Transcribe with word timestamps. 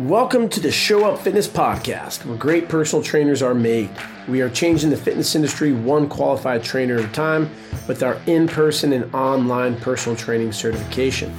Welcome 0.00 0.50
to 0.50 0.60
the 0.60 0.70
Show 0.70 1.10
Up 1.10 1.20
Fitness 1.20 1.48
Podcast, 1.48 2.26
where 2.26 2.36
great 2.36 2.68
personal 2.68 3.02
trainers 3.02 3.40
are 3.40 3.54
made. 3.54 3.88
We 4.28 4.42
are 4.42 4.50
changing 4.50 4.90
the 4.90 4.96
fitness 4.98 5.34
industry 5.34 5.72
one 5.72 6.06
qualified 6.06 6.62
trainer 6.62 6.98
at 6.98 7.06
a 7.06 7.12
time 7.14 7.48
with 7.88 8.02
our 8.02 8.20
in 8.26 8.46
person 8.46 8.92
and 8.92 9.14
online 9.14 9.80
personal 9.80 10.14
training 10.14 10.52
certification. 10.52 11.34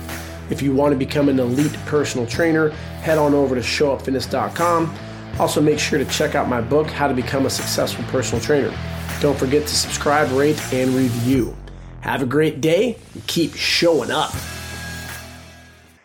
If 0.50 0.64
you 0.64 0.74
want 0.74 0.92
to 0.92 0.98
become 0.98 1.30
an 1.30 1.38
elite 1.38 1.78
personal 1.86 2.26
trainer, 2.26 2.70
head 3.04 3.20
on 3.20 3.36
over 3.36 3.54
to 3.54 3.62
showupfitness.com. 3.62 4.98
Also, 5.38 5.62
make 5.62 5.78
sure 5.78 6.00
to 6.00 6.06
check 6.06 6.34
out 6.34 6.50
my 6.50 6.60
book, 6.60 6.88
How 6.88 7.08
to 7.08 7.14
Become 7.14 7.46
a 7.46 7.52
Successful 7.52 8.06
Personal 8.06 8.44
Trainer. 8.44 8.76
Don't 9.20 9.38
forget 9.38 9.68
to 9.68 9.76
subscribe, 9.76 10.32
rate, 10.32 10.60
and 10.74 10.96
review. 10.96 11.56
Have 12.02 12.24
a 12.24 12.26
great 12.26 12.60
day 12.60 12.98
and 13.14 13.28
keep 13.28 13.54
showing 13.54 14.10
up. 14.10 14.34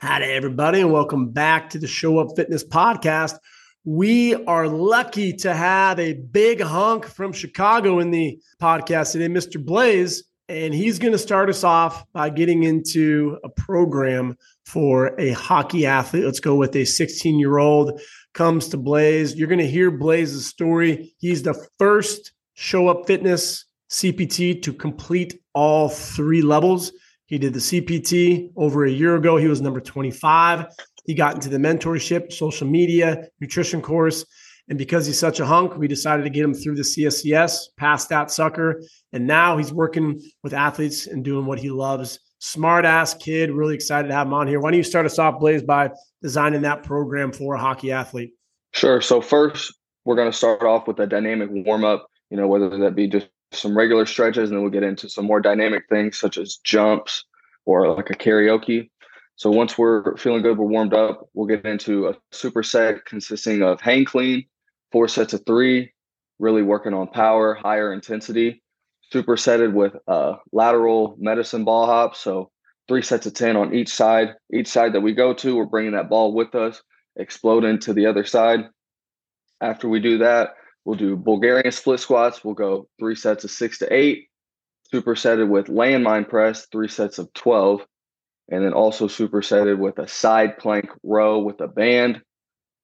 Hi 0.04 0.20
everybody, 0.20 0.80
and 0.80 0.90
welcome 0.90 1.28
back 1.28 1.70
to 1.70 1.78
the 1.78 1.86
Show 1.86 2.18
Up 2.18 2.34
Fitness 2.34 2.64
Podcast. 2.64 3.36
We 3.84 4.34
are 4.46 4.66
lucky 4.66 5.32
to 5.34 5.54
have 5.54 6.00
a 6.00 6.14
big 6.14 6.60
hunk 6.60 7.06
from 7.06 7.32
Chicago 7.32 8.00
in 8.00 8.10
the 8.10 8.36
podcast 8.60 9.12
today, 9.12 9.28
Mr. 9.28 9.64
Blaise, 9.64 10.24
and 10.48 10.74
he's 10.74 10.98
going 10.98 11.12
to 11.12 11.18
start 11.20 11.48
us 11.50 11.62
off 11.62 12.04
by 12.12 12.30
getting 12.30 12.64
into 12.64 13.38
a 13.44 13.48
program 13.48 14.36
for 14.66 15.14
a 15.20 15.30
hockey 15.34 15.86
athlete. 15.86 16.24
Let's 16.24 16.40
go 16.40 16.56
with 16.56 16.74
a 16.74 16.84
16 16.84 17.38
year 17.38 17.58
old 17.58 18.00
comes 18.34 18.66
to 18.70 18.78
Blaise. 18.78 19.36
You're 19.36 19.46
going 19.46 19.60
to 19.60 19.68
hear 19.68 19.92
Blaise's 19.92 20.48
story. 20.48 21.14
He's 21.18 21.44
the 21.44 21.54
first 21.78 22.32
Show 22.54 22.88
Up 22.88 23.06
Fitness 23.06 23.66
CPT 23.88 24.62
to 24.62 24.72
complete 24.72 25.40
all 25.54 25.88
three 25.88 26.42
levels. 26.42 26.90
He 27.32 27.38
did 27.38 27.54
the 27.54 27.60
CPT 27.60 28.52
over 28.56 28.84
a 28.84 28.90
year 28.90 29.16
ago. 29.16 29.38
He 29.38 29.46
was 29.46 29.62
number 29.62 29.80
25. 29.80 30.66
He 31.06 31.14
got 31.14 31.34
into 31.34 31.48
the 31.48 31.56
mentorship, 31.56 32.30
social 32.30 32.68
media, 32.68 33.26
nutrition 33.40 33.80
course. 33.80 34.26
And 34.68 34.76
because 34.76 35.06
he's 35.06 35.18
such 35.18 35.40
a 35.40 35.46
hunk, 35.46 35.78
we 35.78 35.88
decided 35.88 36.24
to 36.24 36.28
get 36.28 36.44
him 36.44 36.52
through 36.52 36.74
the 36.74 36.82
CSCS, 36.82 37.68
passed 37.78 38.10
that 38.10 38.30
sucker. 38.30 38.82
And 39.14 39.26
now 39.26 39.56
he's 39.56 39.72
working 39.72 40.20
with 40.42 40.52
athletes 40.52 41.06
and 41.06 41.24
doing 41.24 41.46
what 41.46 41.58
he 41.58 41.70
loves. 41.70 42.20
Smart 42.38 42.84
ass 42.84 43.14
kid. 43.14 43.50
Really 43.50 43.76
excited 43.76 44.08
to 44.08 44.14
have 44.14 44.26
him 44.26 44.34
on 44.34 44.46
here. 44.46 44.60
Why 44.60 44.70
don't 44.70 44.76
you 44.76 44.84
start 44.84 45.06
us 45.06 45.18
off, 45.18 45.40
Blaise, 45.40 45.62
by 45.62 45.88
designing 46.20 46.60
that 46.60 46.82
program 46.82 47.32
for 47.32 47.54
a 47.54 47.58
hockey 47.58 47.92
athlete? 47.92 48.32
Sure. 48.74 49.00
So, 49.00 49.22
first, 49.22 49.72
we're 50.04 50.16
going 50.16 50.30
to 50.30 50.36
start 50.36 50.64
off 50.64 50.86
with 50.86 51.00
a 51.00 51.06
dynamic 51.06 51.48
warm 51.50 51.82
up, 51.82 52.08
you 52.28 52.36
know, 52.36 52.46
whether 52.46 52.68
that 52.80 52.94
be 52.94 53.06
just 53.06 53.28
some 53.54 53.76
regular 53.76 54.06
stretches, 54.06 54.50
and 54.50 54.56
then 54.56 54.62
we'll 54.62 54.70
get 54.70 54.82
into 54.82 55.08
some 55.08 55.24
more 55.24 55.40
dynamic 55.40 55.84
things 55.88 56.18
such 56.18 56.38
as 56.38 56.56
jumps 56.56 57.24
or 57.64 57.94
like 57.94 58.10
a 58.10 58.14
karaoke. 58.14 58.90
So 59.36 59.50
once 59.50 59.76
we're 59.76 60.16
feeling 60.16 60.42
good, 60.42 60.58
we're 60.58 60.66
warmed 60.66 60.94
up, 60.94 61.28
we'll 61.34 61.46
get 61.46 61.64
into 61.64 62.08
a 62.08 62.16
superset 62.32 63.04
consisting 63.06 63.62
of 63.62 63.80
hang 63.80 64.04
clean, 64.04 64.44
four 64.92 65.08
sets 65.08 65.32
of 65.32 65.44
three, 65.46 65.92
really 66.38 66.62
working 66.62 66.94
on 66.94 67.08
power, 67.08 67.54
higher 67.54 67.92
intensity, 67.92 68.62
supersetted 69.12 69.72
with 69.72 69.94
uh, 70.06 70.34
lateral 70.52 71.16
medicine 71.18 71.64
ball 71.64 71.86
hops. 71.86 72.20
So 72.20 72.50
three 72.88 73.02
sets 73.02 73.26
of 73.26 73.34
10 73.34 73.56
on 73.56 73.74
each 73.74 73.88
side. 73.88 74.34
Each 74.52 74.68
side 74.68 74.92
that 74.92 75.00
we 75.00 75.14
go 75.14 75.34
to, 75.34 75.56
we're 75.56 75.64
bringing 75.64 75.92
that 75.92 76.10
ball 76.10 76.34
with 76.34 76.54
us, 76.54 76.82
exploding 77.16 77.78
to 77.80 77.92
the 77.92 78.06
other 78.06 78.24
side. 78.24 78.68
After 79.60 79.88
we 79.88 80.00
do 80.00 80.18
that, 80.18 80.54
We'll 80.84 80.96
do 80.96 81.16
Bulgarian 81.16 81.70
split 81.70 82.00
squats. 82.00 82.44
We'll 82.44 82.54
go 82.54 82.88
three 82.98 83.14
sets 83.14 83.44
of 83.44 83.50
six 83.50 83.78
to 83.78 83.92
eight, 83.92 84.28
supersetted 84.92 85.48
with 85.48 85.66
landmine 85.66 86.28
press, 86.28 86.66
three 86.70 86.88
sets 86.88 87.18
of 87.18 87.32
12, 87.34 87.80
and 88.50 88.64
then 88.64 88.72
also 88.72 89.08
supersetted 89.08 89.78
with 89.78 89.98
a 89.98 90.08
side 90.08 90.58
plank 90.58 90.90
row 91.02 91.40
with 91.40 91.60
a 91.60 91.68
band. 91.68 92.22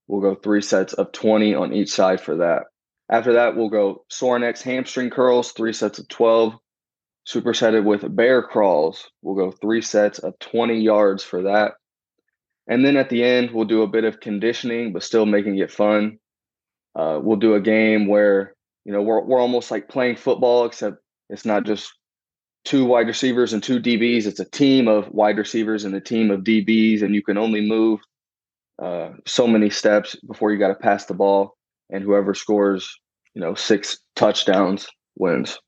We'll 0.07 0.23
go 0.23 0.35
three 0.35 0.63
sets 0.63 0.95
of 0.95 1.13
20 1.13 1.55
on 1.55 1.73
each 1.73 1.91
side 1.91 2.21
for 2.21 2.37
that. 2.37 2.65
After 3.11 3.35
that, 3.35 3.57
we'll 3.57 3.71
go 3.71 4.05
Sorinex 4.11 4.63
hamstring 4.63 5.11
curls, 5.11 5.53
three 5.53 5.73
sets 5.73 5.99
of 5.99 6.09
12, 6.09 6.55
supersetted 7.27 7.85
with 7.85 8.15
bear 8.15 8.43
crawls. 8.43 9.11
We'll 9.23 9.37
go 9.37 9.51
three 9.51 9.83
sets 9.83 10.19
of 10.19 10.39
20 10.39 10.81
yards 10.81 11.23
for 11.23 11.43
that. 11.45 11.75
And 12.67 12.85
then 12.85 12.97
at 12.97 13.09
the 13.09 13.25
end, 13.25 13.51
we'll 13.51 13.65
do 13.65 13.83
a 13.83 13.89
bit 13.89 14.05
of 14.05 14.21
conditioning, 14.21 14.93
but 14.93 15.03
still 15.03 15.27
making 15.27 15.59
it 15.59 15.71
fun 15.71 16.19
uh, 16.99 17.21
we'll 17.23 17.37
do 17.37 17.55
a 17.55 17.61
game 17.61 18.07
where 18.07 18.55
you 18.85 18.93
know 18.93 19.03
we're 19.03 19.23
we're 19.23 19.41
almost 19.41 19.71
like 19.71 19.89
playing 19.89 20.17
football, 20.17 20.65
except 20.65 20.97
it's 21.31 21.45
not 21.45 21.65
just 21.65 21.93
two 22.69 22.85
wide 22.85 23.07
receivers 23.07 23.55
and 23.55 23.63
two 23.63 23.81
DBs. 23.81 24.27
It's 24.27 24.41
a 24.41 24.45
team 24.45 24.89
of 24.89 25.09
wide 25.09 25.39
receivers 25.39 25.85
and 25.85 25.95
a 25.95 26.01
team 26.03 26.31
of 26.31 26.41
DBs, 26.41 27.03
and 27.03 27.15
you 27.15 27.23
can 27.23 27.39
only 27.39 27.67
move 27.67 27.99
uh, 28.79 29.13
so 29.27 29.47
many 29.47 29.71
steps 29.71 30.15
before 30.27 30.53
you 30.53 30.59
got 30.59 30.69
to 30.69 30.75
pass 30.75 31.07
the 31.07 31.15
ball, 31.15 31.57
and 31.89 32.05
whoever 32.05 32.35
scores, 32.35 32.95
you 33.33 33.41
know, 33.41 33.55
six 33.55 33.99
touchdowns 34.17 34.87
wins. 35.17 35.59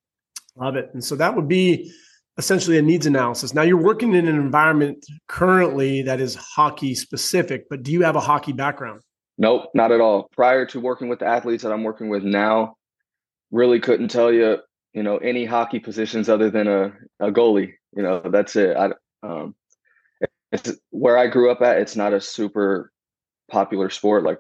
Love 0.57 0.77
it. 0.77 0.91
And 0.93 1.03
so 1.03 1.17
that 1.17 1.35
would 1.35 1.49
be 1.49 1.91
essentially 2.37 2.77
a 2.77 2.83
needs 2.83 3.07
analysis. 3.07 3.55
Now 3.55 3.63
you're 3.63 3.83
working 3.83 4.15
in 4.15 4.29
an 4.29 4.37
environment 4.37 5.07
currently 5.27 6.03
that 6.03 6.21
is 6.21 6.35
hockey 6.35 6.95
specific, 6.95 7.65
but 7.71 7.83
do 7.83 7.93
you 7.93 8.03
have 8.03 8.15
a 8.15 8.21
hockey 8.21 8.53
background? 8.53 9.01
Nope, 9.39 9.71
not 9.75 9.91
at 9.91 10.03
all. 10.03 10.29
Prior 10.33 10.67
to 10.67 10.81
working 10.81 11.09
with 11.09 11.21
the 11.21 11.27
athletes 11.27 11.63
that 11.63 11.73
I'm 11.73 11.83
working 11.83 12.11
with 12.11 12.25
now, 12.25 12.75
really 13.51 13.81
couldn't 13.81 14.09
tell 14.09 14.31
you, 14.31 14.59
you 14.93 15.03
know, 15.03 15.19
any 15.19 15.45
hockey 15.45 15.79
positions 15.79 16.29
other 16.29 16.51
than 16.51 16.67
a, 16.67 16.93
a 17.21 17.31
goalie. 17.31 17.73
You 17.97 18.03
know, 18.03 18.23
that's 18.25 18.57
it. 18.57 18.77
I, 18.77 18.91
um, 19.23 19.55
it's 20.53 20.73
where 20.91 21.17
I 21.17 21.27
grew 21.29 21.51
up 21.51 21.63
at. 21.63 21.79
It's 21.79 21.97
not 21.97 22.13
a 22.13 22.21
super 22.21 22.93
popular 23.51 23.91
sport. 23.91 24.25
Like 24.25 24.39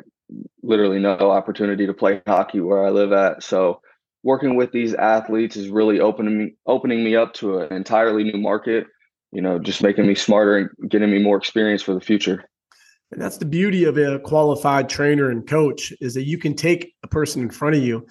literally 0.62 0.98
no 0.98 1.14
opportunity 1.30 1.86
to 1.86 1.94
play 1.94 2.22
hockey 2.26 2.60
where 2.60 2.84
I 2.84 2.90
live 2.90 3.12
at. 3.12 3.42
So 3.42 3.80
working 4.22 4.56
with 4.56 4.72
these 4.72 4.94
athletes 4.94 5.56
is 5.56 5.68
really 5.68 6.00
opening 6.00 6.38
me 6.38 6.54
opening 6.66 7.02
me 7.04 7.16
up 7.16 7.32
to 7.34 7.58
an 7.58 7.72
entirely 7.72 8.24
new 8.24 8.38
market. 8.38 8.86
You 9.32 9.40
know, 9.40 9.58
just 9.58 9.82
making 9.82 10.06
me 10.06 10.14
smarter 10.16 10.56
and 10.56 10.90
getting 10.90 11.10
me 11.10 11.20
more 11.20 11.36
experience 11.36 11.82
for 11.82 11.94
the 11.94 12.00
future. 12.00 12.44
And 13.12 13.20
that's 13.20 13.38
the 13.38 13.44
beauty 13.44 13.84
of 13.84 13.98
a 13.98 14.18
qualified 14.20 14.88
trainer 14.88 15.30
and 15.30 15.46
coach 15.46 15.92
is 16.00 16.14
that 16.14 16.24
you 16.24 16.38
can 16.38 16.54
take 16.54 16.94
a 17.02 17.08
person 17.08 17.42
in 17.42 17.50
front 17.50 17.76
of 17.76 17.82
you 17.82 18.06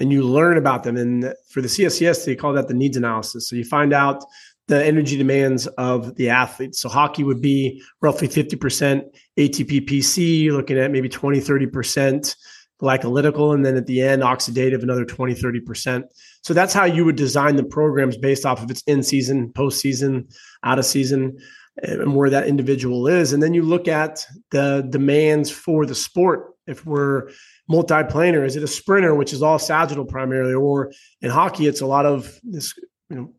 and 0.00 0.12
you 0.12 0.22
learn 0.22 0.56
about 0.56 0.84
them. 0.84 0.96
And 0.96 1.34
for 1.48 1.60
the 1.60 1.68
CSCS, 1.68 2.24
they 2.24 2.36
call 2.36 2.52
that 2.54 2.68
the 2.68 2.74
needs 2.74 2.96
analysis. 2.96 3.48
So 3.48 3.56
you 3.56 3.64
find 3.64 3.92
out 3.92 4.24
the 4.68 4.84
energy 4.84 5.16
demands 5.16 5.66
of 5.66 6.14
the 6.16 6.28
athlete. 6.28 6.74
So 6.74 6.88
hockey 6.88 7.24
would 7.24 7.40
be 7.40 7.82
roughly 8.00 8.28
50% 8.28 9.02
ATP 9.38 9.88
PC, 9.88 10.52
looking 10.52 10.78
at 10.78 10.90
maybe 10.90 11.08
20, 11.08 11.40
30% 11.40 12.36
glycolytical, 12.80 13.54
and 13.54 13.64
then 13.64 13.76
at 13.76 13.86
the 13.86 14.00
end, 14.00 14.22
oxidative, 14.22 14.82
another 14.82 15.04
20, 15.04 15.34
30%. 15.34 16.04
So 16.42 16.54
that's 16.54 16.72
how 16.72 16.84
you 16.84 17.04
would 17.04 17.16
design 17.16 17.56
the 17.56 17.64
programs 17.64 18.16
based 18.16 18.46
off 18.46 18.62
of 18.62 18.70
its 18.70 18.82
in 18.82 19.02
season, 19.02 19.52
post 19.52 19.80
season, 19.80 20.28
out 20.62 20.78
of 20.78 20.84
season 20.84 21.38
eh, 21.82 21.94
and 21.94 22.14
where 22.14 22.30
that 22.30 22.46
individual 22.46 23.08
is. 23.08 23.32
And 23.32 23.42
then 23.42 23.54
you 23.54 23.62
look 23.62 23.88
at 23.88 24.24
the 24.50 24.86
demands 24.88 25.50
for 25.50 25.86
the 25.86 25.94
sport. 25.94 26.54
If 26.66 26.84
we're 26.84 27.30
multi-planar, 27.68 28.44
is 28.44 28.56
it 28.56 28.62
a 28.62 28.68
sprinter, 28.68 29.14
which 29.14 29.32
is 29.32 29.42
all 29.42 29.58
sagittal 29.58 30.04
primarily, 30.04 30.54
or 30.54 30.92
in 31.20 31.30
hockey, 31.30 31.66
it's 31.66 31.80
a 31.80 31.86
lot 31.86 32.06
of 32.06 32.38
this, 32.42 32.74
you 33.10 33.16
know, 33.16 33.32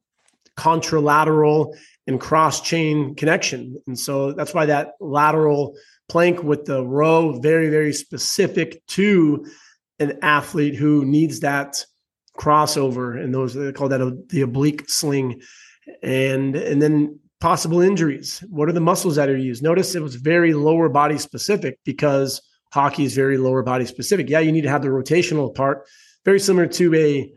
contralateral 0.57 1.75
and 2.07 2.19
cross 2.19 2.61
chain 2.61 3.15
connection. 3.15 3.81
And 3.87 3.97
so 3.97 4.33
that's 4.33 4.53
why 4.53 4.65
that 4.65 4.93
lateral 4.99 5.75
plank 6.09 6.43
with 6.43 6.65
the 6.65 6.85
row, 6.85 7.39
very, 7.39 7.69
very 7.69 7.93
specific 7.93 8.85
to 8.87 9.45
an 9.99 10.17
athlete 10.21 10.75
who 10.75 11.05
needs 11.05 11.39
that 11.41 11.85
crossover. 12.37 13.21
And 13.21 13.33
those 13.33 13.53
they 13.53 13.71
call 13.71 13.89
that 13.89 14.01
a, 14.01 14.17
the 14.29 14.41
oblique 14.41 14.89
sling. 14.89 15.41
And 16.03 16.55
and 16.55 16.81
then 16.81 17.19
possible 17.39 17.81
injuries. 17.81 18.43
What 18.49 18.69
are 18.69 18.73
the 18.73 18.81
muscles 18.81 19.15
that 19.15 19.29
are 19.29 19.37
used? 19.37 19.63
Notice 19.63 19.95
it 19.95 20.03
was 20.03 20.15
very 20.15 20.53
lower 20.53 20.89
body 20.89 21.17
specific 21.17 21.79
because 21.85 22.41
hockey 22.71 23.03
is 23.03 23.15
very 23.15 23.37
lower 23.37 23.63
body 23.63 23.85
specific. 23.85 24.29
Yeah, 24.29 24.39
you 24.39 24.51
need 24.51 24.61
to 24.61 24.69
have 24.69 24.81
the 24.81 24.89
rotational 24.89 25.53
part, 25.53 25.87
very 26.25 26.39
similar 26.39 26.67
to 26.67 26.95
a 26.95 27.31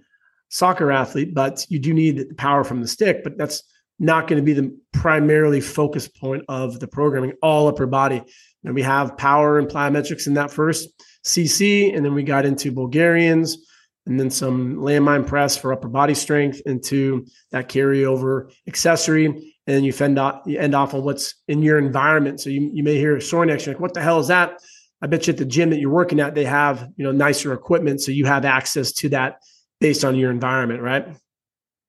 soccer 0.49 0.93
athlete, 0.93 1.35
but 1.35 1.67
you 1.69 1.79
do 1.79 1.95
need 1.95 2.19
the 2.19 2.35
power 2.35 2.65
from 2.65 2.81
the 2.81 2.89
stick. 2.89 3.25
But 3.25 3.39
that's 3.39 3.63
not 3.99 4.29
going 4.29 4.39
to 4.39 4.45
be 4.45 4.53
the 4.53 4.77
primarily 4.93 5.61
focus 5.61 6.09
point 6.09 6.45
of 6.49 6.81
the 6.81 6.89
programming, 6.89 7.33
all 7.43 7.69
upper 7.69 7.87
body. 7.87 8.23
And 8.65 8.75
we 8.75 8.83
have 8.83 9.17
power 9.17 9.59
and 9.59 9.69
plyometrics 9.69 10.27
in 10.27 10.35
that 10.35 10.51
first 10.51 10.89
CC, 11.25 11.95
and 11.95 12.05
then 12.05 12.15
we 12.15 12.23
got 12.23 12.45
into 12.45 12.73
Bulgarians 12.73 13.59
and 14.07 14.19
then 14.19 14.31
some 14.31 14.77
landmine 14.77 15.27
press 15.27 15.57
for 15.57 15.73
upper 15.73 15.89
body 15.89 16.15
strength 16.15 16.61
into 16.67 17.25
that 17.53 17.69
carryover 17.69 18.53
accessory 18.67 19.53
and 19.67 19.77
then 19.77 19.85
you 19.85 19.93
end 20.01 20.19
off, 20.19 20.43
you 20.45 20.59
end 20.59 20.75
off 20.75 20.95
on 20.95 21.05
what's 21.05 21.37
in 21.47 21.63
your 21.63 21.79
environment. 21.79 22.41
So 22.41 22.51
you, 22.51 22.71
you 22.73 22.83
may 22.83 22.97
hear 22.97 23.17
Sorinex, 23.17 23.67
you're 23.67 23.75
like, 23.75 23.81
what 23.81 23.95
the 23.95 24.03
hell 24.03 24.19
is 24.19 24.29
that? 24.29 24.61
I 25.03 25.09
bet 25.09 25.27
you 25.27 25.33
at 25.33 25.39
the 25.39 25.45
gym 25.45 25.71
that 25.71 25.81
you're 25.81 25.91
working 25.91 26.21
at, 26.21 26.35
they 26.35 26.45
have, 26.45 26.89
you 26.97 27.05
know, 27.05 27.13
nicer 27.13 27.53
equipment. 27.53 28.01
So 28.01 28.13
you 28.13 28.25
have 28.27 28.45
access 28.45 28.93
to 28.93 29.09
that 29.11 29.41
based 29.81 30.05
on 30.05 30.15
your 30.15 30.31
environment, 30.31 30.81
right? 30.81 31.09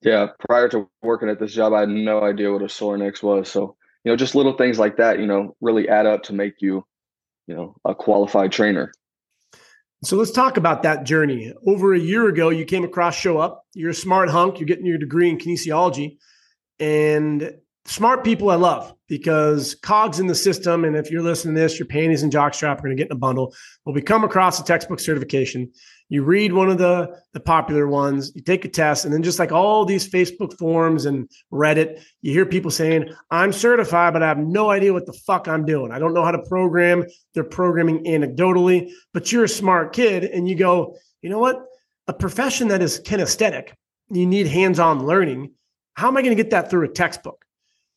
Yeah. 0.02 0.28
Prior 0.50 0.68
to 0.70 0.90
working 1.04 1.30
at 1.30 1.40
this 1.40 1.54
job, 1.54 1.74
I 1.74 1.82
had 1.82 1.90
no 1.90 2.22
idea 2.22 2.52
what 2.52 2.64
a 2.64 2.66
Sorinex 2.66 3.22
was. 3.22 3.50
So, 3.50 3.76
you 4.04 4.12
know, 4.12 4.16
just 4.16 4.36
little 4.36 4.58
things 4.58 4.80
like 4.80 4.98
that, 4.98 5.20
you 5.20 5.28
know, 5.28 5.56
really 5.62 5.88
add 5.88 6.06
up 6.08 6.24
to 6.24 6.34
make 6.34 6.56
you 6.60 6.84
you 7.48 7.56
know, 7.56 7.76
a 7.86 7.96
qualified 7.96 8.52
trainer. 8.52 8.92
So 10.04 10.18
let's 10.18 10.32
talk 10.32 10.58
about 10.58 10.84
that 10.84 11.06
journey. 11.06 11.54
Over 11.66 11.94
a 11.94 12.00
year 12.00 12.28
ago, 12.28 12.50
you 12.50 12.66
came 12.66 12.84
across 12.84 13.16
Show 13.16 13.38
Up. 13.38 13.66
You're 13.74 13.92
a 13.92 13.96
smart 13.96 14.30
hunk. 14.30 14.60
You're 14.60 14.68
getting 14.68 14.86
your 14.86 14.98
degree 14.98 15.30
in 15.30 15.38
kinesiology. 15.38 16.18
And 16.80 17.56
smart 17.86 18.24
people 18.24 18.50
I 18.50 18.56
love 18.56 18.94
because 19.08 19.76
cogs 19.76 20.20
in 20.20 20.28
the 20.28 20.36
system. 20.36 20.86
And 20.86 20.96
if 20.96 21.12
you're 21.12 21.22
listening 21.22 21.56
to 21.56 21.62
this, 21.62 21.78
your 21.78 21.88
panties 21.88 22.24
and 22.24 22.32
jockstrap 22.32 22.80
are 22.80 22.84
going 22.84 22.96
to 22.96 23.02
get 23.02 23.12
in 23.12 23.16
a 23.16 23.20
bundle. 23.20 23.54
Well, 23.86 23.94
we 23.94 24.02
come 24.02 24.24
across 24.24 24.60
a 24.60 24.64
textbook 24.64 25.00
certification. 25.00 25.72
You 26.10 26.24
read 26.24 26.54
one 26.54 26.70
of 26.70 26.78
the, 26.78 27.10
the 27.34 27.40
popular 27.40 27.88
ones, 27.88 28.32
you 28.36 28.42
take 28.42 28.66
a 28.66 28.70
test, 28.70 29.04
and 29.04 29.14
then 29.14 29.24
just 29.24 29.40
like 29.40 29.52
all 29.52 29.84
these 29.84 30.08
Facebook 30.08 30.58
forums 30.58 31.06
and 31.06 31.30
Reddit, 31.52 32.04
you 32.22 32.32
hear 32.32 32.46
people 32.46 32.72
saying, 32.72 33.10
I'm 33.32 33.52
certified, 33.52 34.14
but 34.14 34.22
I 34.22 34.28
have 34.28 34.38
no 34.38 34.70
idea 34.70 34.94
what 34.94 35.06
the 35.06 35.14
fuck 35.14 35.48
I'm 35.48 35.66
doing. 35.66 35.92
I 35.92 36.00
don't 36.00 36.14
know 36.14 36.24
how 36.24 36.32
to 36.32 36.44
program. 36.44 37.06
They're 37.34 37.44
programming 37.44 38.04
anecdotally, 38.04 38.92
but 39.14 39.32
you're 39.32 39.46
a 39.46 39.50
smart 39.50 39.94
kid 39.94 40.24
and 40.26 40.48
you 40.48 40.56
go, 40.56 40.98
you 41.22 41.30
know 41.30 41.40
what? 41.40 41.66
A 42.08 42.14
profession 42.14 42.68
that 42.68 42.82
is 42.82 43.00
kinesthetic, 43.00 43.70
you 44.10 44.26
need 44.26 44.48
hands 44.48 44.80
on 44.80 45.06
learning. 45.06 45.54
How 45.96 46.10
am 46.10 46.18
I 46.18 46.22
going 46.22 46.36
to 46.36 46.44
get 46.44 46.52
that 46.52 46.70
through 46.70 46.86
a 46.86 46.90
textbook? 46.90 47.43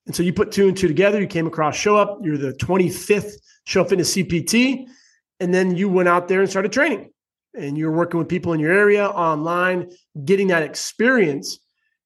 And 0.07 0.15
so 0.15 0.23
you 0.23 0.33
put 0.33 0.53
two 0.53 0.69
and 0.69 0.77
two 0.77 0.89
together, 0.89 1.21
you 1.21 1.27
came 1.27 1.47
across 1.47 1.77
Show 1.77 1.97
Up, 1.97 2.21
you're 2.23 2.39
the 2.39 2.53
25th 2.53 3.33
Show 3.65 3.83
Up 3.83 3.89
Fitness 3.89 4.15
CPT, 4.15 4.87
and 5.41 5.53
then 5.53 5.75
you 5.77 5.89
went 5.89 6.09
out 6.09 6.29
there 6.29 6.41
and 6.41 6.49
started 6.49 6.73
training. 6.73 7.11
And 7.55 7.77
you're 7.77 7.93
working 7.93 8.19
with 8.19 8.29
people 8.29 8.53
in 8.53 8.61
your 8.61 8.73
area 8.73 9.07
online, 9.07 9.91
getting 10.25 10.49
that 10.49 10.63
experience. 10.63 11.59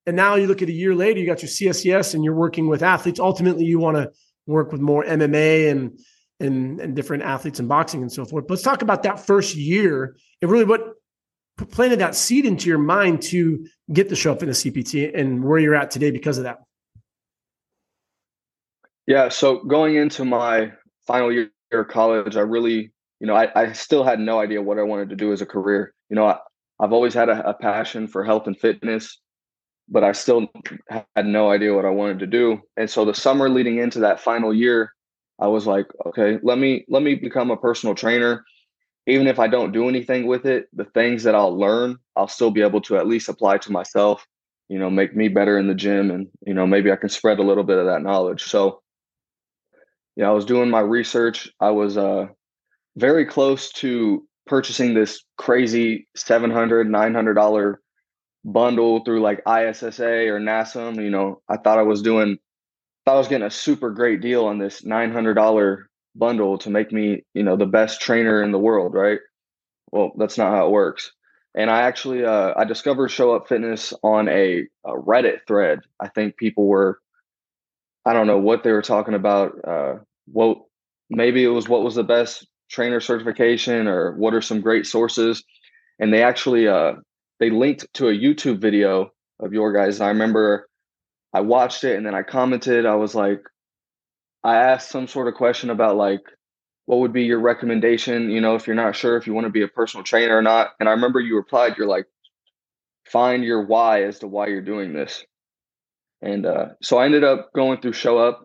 And 0.06 0.17
now 0.17 0.37
you 0.37 0.47
look 0.47 0.62
at 0.62 0.69
a 0.69 0.73
year 0.73 0.94
later, 0.94 1.20
you 1.20 1.26
got 1.26 1.43
your 1.43 1.50
CSCS 1.50 2.14
and 2.14 2.25
you're 2.25 2.35
working 2.35 2.69
with 2.69 2.82
athletes. 2.82 3.20
Ultimately, 3.20 3.64
you 3.64 3.79
want 3.79 3.97
to 3.97 4.11
work 4.47 4.73
with 4.73 4.81
more 4.81 5.05
MMA 5.05 5.70
and, 5.70 5.99
and, 6.38 6.81
and 6.81 6.97
different 6.97 7.25
athletes 7.25 7.61
in 7.61 7.67
boxing 7.67 8.00
and 8.00 8.11
so 8.11 8.25
forth. 8.25 8.47
But 8.47 8.55
let's 8.55 8.62
talk 8.62 8.82
about 8.82 9.02
that 9.02 9.26
first 9.26 9.56
year 9.56 10.17
and 10.41 10.50
really 10.50 10.64
what 10.64 10.94
planted 11.70 11.99
that 11.99 12.14
seed 12.14 12.47
into 12.47 12.69
your 12.69 12.79
mind 12.79 13.20
to 13.20 13.67
get 13.93 14.08
the 14.08 14.17
show 14.17 14.32
up 14.32 14.43
in 14.43 14.49
the 14.49 14.55
CPT 14.55 15.17
and 15.19 15.44
where 15.44 15.58
you're 15.58 15.75
at 15.75 15.91
today 15.91 16.11
because 16.11 16.38
of 16.38 16.44
that. 16.44 16.61
Yeah. 19.11 19.29
So 19.29 19.65
going 19.65 19.97
into 19.97 20.25
my 20.25 20.71
final 21.05 21.33
year 21.33 21.51
of 21.73 21.89
college, 21.89 22.37
I 22.37 22.43
really, 22.43 22.93
you 23.19 23.27
know, 23.27 23.35
I, 23.35 23.49
I 23.61 23.73
still 23.73 24.05
had 24.05 24.21
no 24.21 24.39
idea 24.39 24.62
what 24.62 24.79
I 24.79 24.83
wanted 24.83 25.11
to 25.11 25.17
do 25.17 25.33
as 25.33 25.43
a 25.43 25.47
career. 25.47 25.93
You 26.11 26.15
know, 26.15 26.27
I, 26.27 26.39
I've 26.79 26.93
always 26.93 27.12
had 27.12 27.29
a, 27.29 27.49
a 27.49 27.55
passion 27.55 28.07
for 28.07 28.23
health 28.23 28.47
and 28.47 28.57
fitness, 28.57 29.19
but 29.89 30.05
I 30.05 30.12
still 30.12 30.47
had 31.17 31.27
no 31.27 31.51
idea 31.51 31.75
what 31.75 31.87
I 31.87 31.91
wanted 31.91 32.21
to 32.21 32.29
do. 32.29 32.61
And 32.77 32.89
so 32.89 33.05
the 33.05 33.12
summer 33.12 33.49
leading 33.49 33.79
into 33.79 33.99
that 33.99 34.21
final 34.21 34.55
year, 34.55 34.93
I 35.41 35.49
was 35.49 35.67
like, 35.67 35.87
okay, 36.07 36.39
let 36.45 36.59
me 36.59 36.85
let 36.89 37.03
me 37.03 37.17
become 37.17 37.51
a 37.51 37.57
personal 37.57 37.97
trainer. 37.97 38.45
Even 39.09 39.27
if 39.27 39.41
I 39.41 39.49
don't 39.49 39.73
do 39.73 39.89
anything 39.89 40.29
with 40.29 40.47
it, 40.47 40.67
the 40.73 40.85
things 40.85 41.25
that 41.25 41.35
I'll 41.35 41.59
learn, 41.59 41.97
I'll 42.15 42.29
still 42.29 42.53
be 42.53 42.62
able 42.62 42.81
to 42.83 42.97
at 42.97 43.09
least 43.09 43.29
apply 43.29 43.59
to 43.59 43.73
myself, 43.73 44.25
you 44.69 44.79
know, 44.79 44.89
make 44.89 45.17
me 45.17 45.27
better 45.27 45.59
in 45.59 45.67
the 45.67 45.75
gym 45.75 46.12
and, 46.12 46.29
you 46.47 46.55
know, 46.55 46.65
maybe 46.65 46.93
I 46.93 46.97
can 46.97 47.09
spread 47.09 47.41
a 47.41 47.43
little 47.43 47.65
bit 47.65 47.79
of 47.79 47.87
that 47.87 48.03
knowledge. 48.03 48.45
So 48.45 48.83
yeah, 50.17 50.29
I 50.29 50.33
was 50.33 50.45
doing 50.45 50.71
my 50.71 50.81
research. 50.81 51.51
I 51.61 51.71
was 51.71 51.97
uh, 51.97 52.27
very 52.97 53.25
close 53.25 53.71
to 53.73 54.27
purchasing 54.47 54.95
this 54.95 55.25
crazy 55.39 56.09
$700, 56.17 56.89
$900 56.89 57.77
bundle 58.45 59.05
through 59.05 59.21
like 59.21 59.43
ISSA 59.47 60.29
or 60.29 60.41
NASM. 60.41 61.03
You 61.03 61.11
know, 61.11 61.41
I 61.49 61.57
thought 61.57 61.79
I 61.79 61.83
was 61.83 62.03
doing, 62.03 62.39
I 63.07 63.15
was 63.15 63.29
getting 63.29 63.47
a 63.47 63.51
super 63.51 63.91
great 63.91 64.21
deal 64.21 64.47
on 64.47 64.59
this 64.59 64.83
$900 64.83 65.85
bundle 66.17 66.59
to 66.59 66.71
make 66.71 66.93
me, 66.93 67.25
you 67.35 67.43
know, 67.43 67.57
the 67.57 67.67
best 67.67 68.01
trainer 68.01 68.43
in 68.43 68.53
the 68.53 68.59
world, 68.59 68.95
right? 68.95 69.21
Well, 69.93 70.12
that's 70.17 70.39
not 70.39 70.53
how 70.53 70.67
it 70.67 70.71
works. 70.71 71.12
And 71.55 71.71
I 71.71 71.83
actually, 71.83 72.25
uh, 72.25 72.53
I 72.57 72.65
discovered 72.65 73.09
Show 73.09 73.35
Up 73.35 73.49
Fitness 73.49 73.93
on 74.03 74.29
a, 74.29 74.67
a 74.85 74.93
Reddit 74.93 75.39
thread. 75.49 75.81
I 75.99 76.09
think 76.09 76.37
people 76.37 76.67
were 76.67 77.01
I 78.06 78.12
don't 78.12 78.26
know 78.26 78.38
what 78.38 78.64
they 78.64 78.73
were 78.73 78.82
talking 78.82 79.14
about. 79.14 79.52
Uh, 79.67 79.94
what 80.26 80.58
maybe 81.11 81.44
it 81.44 81.49
was 81.49 81.69
what 81.69 81.82
was 81.82 81.94
the 81.94 82.05
best 82.05 82.47
trainer 82.70 83.00
certification 83.00 83.88
or 83.88 84.17
what 84.17 84.35
are 84.35 84.43
some 84.43 84.61
great 84.61 84.87
sources, 84.87 85.44
and 85.99 86.12
they 86.12 86.23
actually 86.23 86.69
uh, 86.69 86.94
they 87.41 87.50
linked 87.50 87.87
to 87.94 88.08
a 88.08 88.12
YouTube 88.12 88.61
video 88.61 89.11
of 89.41 89.52
your 89.52 89.73
guys. 89.73 90.00
I 90.00 90.08
remember 90.08 90.69
I 91.32 91.41
watched 91.41 91.85
it 91.85 91.97
and 91.97 92.06
then 92.06 92.14
I 92.14 92.23
commented. 92.23 92.87
I 92.87 92.97
was 92.97 93.14
like, 93.14 93.43
I 94.44 94.56
asked 94.56 94.91
some 94.91 95.06
sort 95.06 95.29
of 95.29 95.35
question 95.35 95.70
about 95.70 95.97
like 95.97 96.20
what 96.87 97.00
would 97.00 97.12
be 97.12 97.25
your 97.25 97.41
recommendation. 97.41 98.31
You 98.31 98.41
know, 98.41 98.56
if 98.56 98.67
you're 98.67 98.76
not 98.76 98.97
sure 98.97 99.17
if 99.17 99.26
you 99.26 99.35
want 99.35 99.47
to 99.47 99.52
be 99.52 99.62
a 99.62 99.69
personal 99.69 100.05
trainer 100.05 100.37
or 100.37 100.43
not. 100.43 100.70
And 100.81 100.88
I 100.88 100.93
remember 100.93 101.20
you 101.20 101.37
replied, 101.37 101.76
you're 101.79 101.87
like, 101.87 102.06
find 103.06 103.44
your 103.44 103.64
why 103.64 104.05
as 104.05 104.20
to 104.20 104.26
why 104.26 104.49
you're 104.49 104.61
doing 104.61 104.93
this. 104.93 105.25
And 106.22 106.46
uh, 106.46 106.67
so 106.82 106.99
I 106.99 107.06
ended 107.06 107.25
up 107.25 107.52
going 107.55 107.81
through 107.81 107.93
Show 107.93 108.19
Up. 108.19 108.44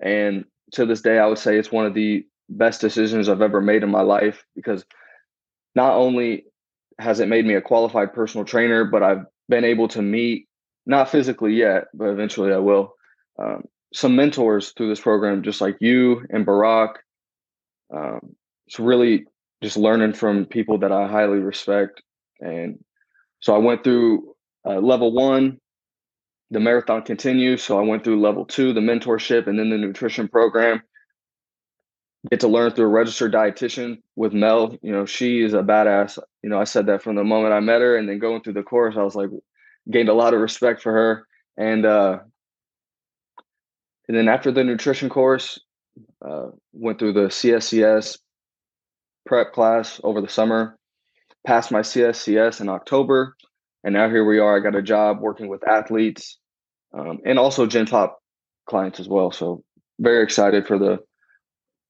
And 0.00 0.44
to 0.72 0.86
this 0.86 1.00
day, 1.00 1.18
I 1.18 1.26
would 1.26 1.38
say 1.38 1.58
it's 1.58 1.72
one 1.72 1.86
of 1.86 1.94
the 1.94 2.26
best 2.48 2.80
decisions 2.80 3.28
I've 3.28 3.42
ever 3.42 3.60
made 3.60 3.82
in 3.82 3.90
my 3.90 4.02
life 4.02 4.44
because 4.54 4.84
not 5.74 5.94
only 5.94 6.44
has 6.98 7.20
it 7.20 7.28
made 7.28 7.46
me 7.46 7.54
a 7.54 7.62
qualified 7.62 8.12
personal 8.12 8.44
trainer, 8.44 8.84
but 8.84 9.02
I've 9.02 9.24
been 9.48 9.64
able 9.64 9.88
to 9.88 10.02
meet, 10.02 10.48
not 10.86 11.08
physically 11.08 11.54
yet, 11.54 11.84
but 11.94 12.08
eventually 12.08 12.52
I 12.52 12.58
will, 12.58 12.94
um, 13.38 13.64
some 13.94 14.16
mentors 14.16 14.72
through 14.72 14.88
this 14.88 15.00
program, 15.00 15.42
just 15.42 15.60
like 15.60 15.76
you 15.80 16.24
and 16.30 16.46
Barack. 16.46 16.94
Um, 17.94 18.36
it's 18.66 18.78
really 18.78 19.26
just 19.62 19.76
learning 19.76 20.14
from 20.14 20.46
people 20.46 20.78
that 20.78 20.92
I 20.92 21.06
highly 21.06 21.38
respect. 21.38 22.02
And 22.40 22.82
so 23.40 23.54
I 23.54 23.58
went 23.58 23.84
through 23.84 24.34
uh, 24.66 24.78
level 24.78 25.12
one, 25.12 25.58
the 26.52 26.60
marathon 26.60 27.02
continues. 27.02 27.62
So 27.62 27.78
I 27.78 27.82
went 27.82 28.04
through 28.04 28.20
level 28.20 28.44
two, 28.44 28.74
the 28.74 28.80
mentorship, 28.80 29.46
and 29.46 29.58
then 29.58 29.70
the 29.70 29.78
nutrition 29.78 30.28
program. 30.28 30.82
Get 32.30 32.40
to 32.40 32.48
learn 32.48 32.70
through 32.70 32.84
a 32.84 32.88
registered 32.88 33.32
dietitian 33.32 33.98
with 34.16 34.34
Mel. 34.34 34.76
You 34.82 34.92
know, 34.92 35.06
she 35.06 35.40
is 35.40 35.54
a 35.54 35.62
badass. 35.62 36.18
You 36.42 36.50
know, 36.50 36.60
I 36.60 36.64
said 36.64 36.86
that 36.86 37.02
from 37.02 37.16
the 37.16 37.24
moment 37.24 37.54
I 37.54 37.60
met 37.60 37.80
her, 37.80 37.96
and 37.96 38.08
then 38.08 38.18
going 38.18 38.42
through 38.42 38.52
the 38.52 38.62
course, 38.62 38.96
I 38.96 39.02
was 39.02 39.16
like, 39.16 39.30
gained 39.90 40.10
a 40.10 40.14
lot 40.14 40.34
of 40.34 40.40
respect 40.40 40.82
for 40.82 40.92
her. 40.92 41.26
And 41.56 41.86
uh, 41.86 42.18
and 44.06 44.16
then 44.16 44.28
after 44.28 44.52
the 44.52 44.62
nutrition 44.62 45.08
course, 45.08 45.58
uh, 46.24 46.48
went 46.74 46.98
through 46.98 47.14
the 47.14 47.28
CSCS 47.28 48.18
prep 49.24 49.52
class 49.52 50.00
over 50.04 50.20
the 50.20 50.28
summer. 50.28 50.76
Passed 51.46 51.72
my 51.72 51.80
CSCS 51.80 52.60
in 52.60 52.68
October, 52.68 53.34
and 53.82 53.94
now 53.94 54.08
here 54.08 54.24
we 54.24 54.38
are. 54.38 54.56
I 54.56 54.60
got 54.60 54.76
a 54.76 54.82
job 54.82 55.20
working 55.20 55.48
with 55.48 55.66
athletes 55.66 56.38
um, 56.94 57.18
and 57.24 57.38
also 57.38 57.66
Gen 57.66 57.86
Pop 57.86 58.18
clients 58.66 59.00
as 59.00 59.08
well. 59.08 59.30
So 59.30 59.64
very 59.98 60.22
excited 60.22 60.66
for 60.66 60.78
the 60.78 61.00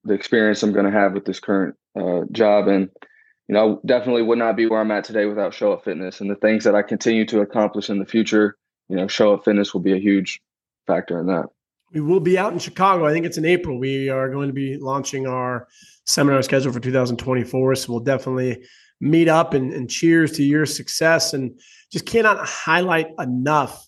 the 0.04 0.14
experience 0.14 0.62
I'm 0.62 0.72
going 0.72 0.86
to 0.86 0.98
have 0.98 1.12
with 1.12 1.24
this 1.24 1.38
current 1.38 1.76
uh, 1.98 2.22
job, 2.32 2.66
and 2.68 2.90
you 3.48 3.54
know, 3.54 3.80
definitely 3.86 4.22
would 4.22 4.38
not 4.38 4.56
be 4.56 4.66
where 4.66 4.80
I'm 4.80 4.90
at 4.90 5.04
today 5.04 5.26
without 5.26 5.54
Show 5.54 5.72
Up 5.72 5.84
Fitness 5.84 6.20
and 6.20 6.30
the 6.30 6.36
things 6.36 6.64
that 6.64 6.74
I 6.74 6.82
continue 6.82 7.24
to 7.26 7.40
accomplish 7.40 7.90
in 7.90 7.98
the 7.98 8.06
future. 8.06 8.56
You 8.88 8.96
know, 8.96 9.06
Show 9.06 9.34
Up 9.34 9.44
Fitness 9.44 9.72
will 9.72 9.80
be 9.80 9.92
a 9.92 9.98
huge 9.98 10.40
factor 10.86 11.20
in 11.20 11.26
that. 11.26 11.46
We 11.92 12.00
will 12.00 12.20
be 12.20 12.38
out 12.38 12.52
in 12.52 12.58
Chicago. 12.58 13.06
I 13.06 13.12
think 13.12 13.26
it's 13.26 13.36
in 13.36 13.44
April. 13.44 13.78
We 13.78 14.08
are 14.08 14.30
going 14.30 14.48
to 14.48 14.54
be 14.54 14.78
launching 14.78 15.26
our 15.26 15.68
seminar 16.06 16.42
schedule 16.42 16.72
for 16.72 16.80
2024. 16.80 17.74
So 17.74 17.92
we'll 17.92 18.00
definitely 18.00 18.64
meet 19.00 19.28
up 19.28 19.52
and, 19.52 19.72
and 19.72 19.90
cheers 19.90 20.32
to 20.32 20.42
your 20.42 20.64
success. 20.64 21.34
And 21.34 21.60
just 21.90 22.06
cannot 22.06 22.46
highlight 22.46 23.08
enough 23.18 23.86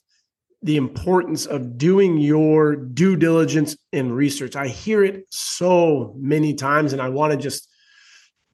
the 0.64 0.78
importance 0.78 1.44
of 1.44 1.76
doing 1.76 2.16
your 2.16 2.74
due 2.74 3.16
diligence 3.16 3.76
and 3.92 4.16
research. 4.16 4.56
I 4.56 4.66
hear 4.66 5.04
it 5.04 5.26
so 5.30 6.14
many 6.16 6.54
times, 6.54 6.94
and 6.94 7.02
I 7.02 7.10
want 7.10 7.32
to 7.32 7.38
just 7.38 7.68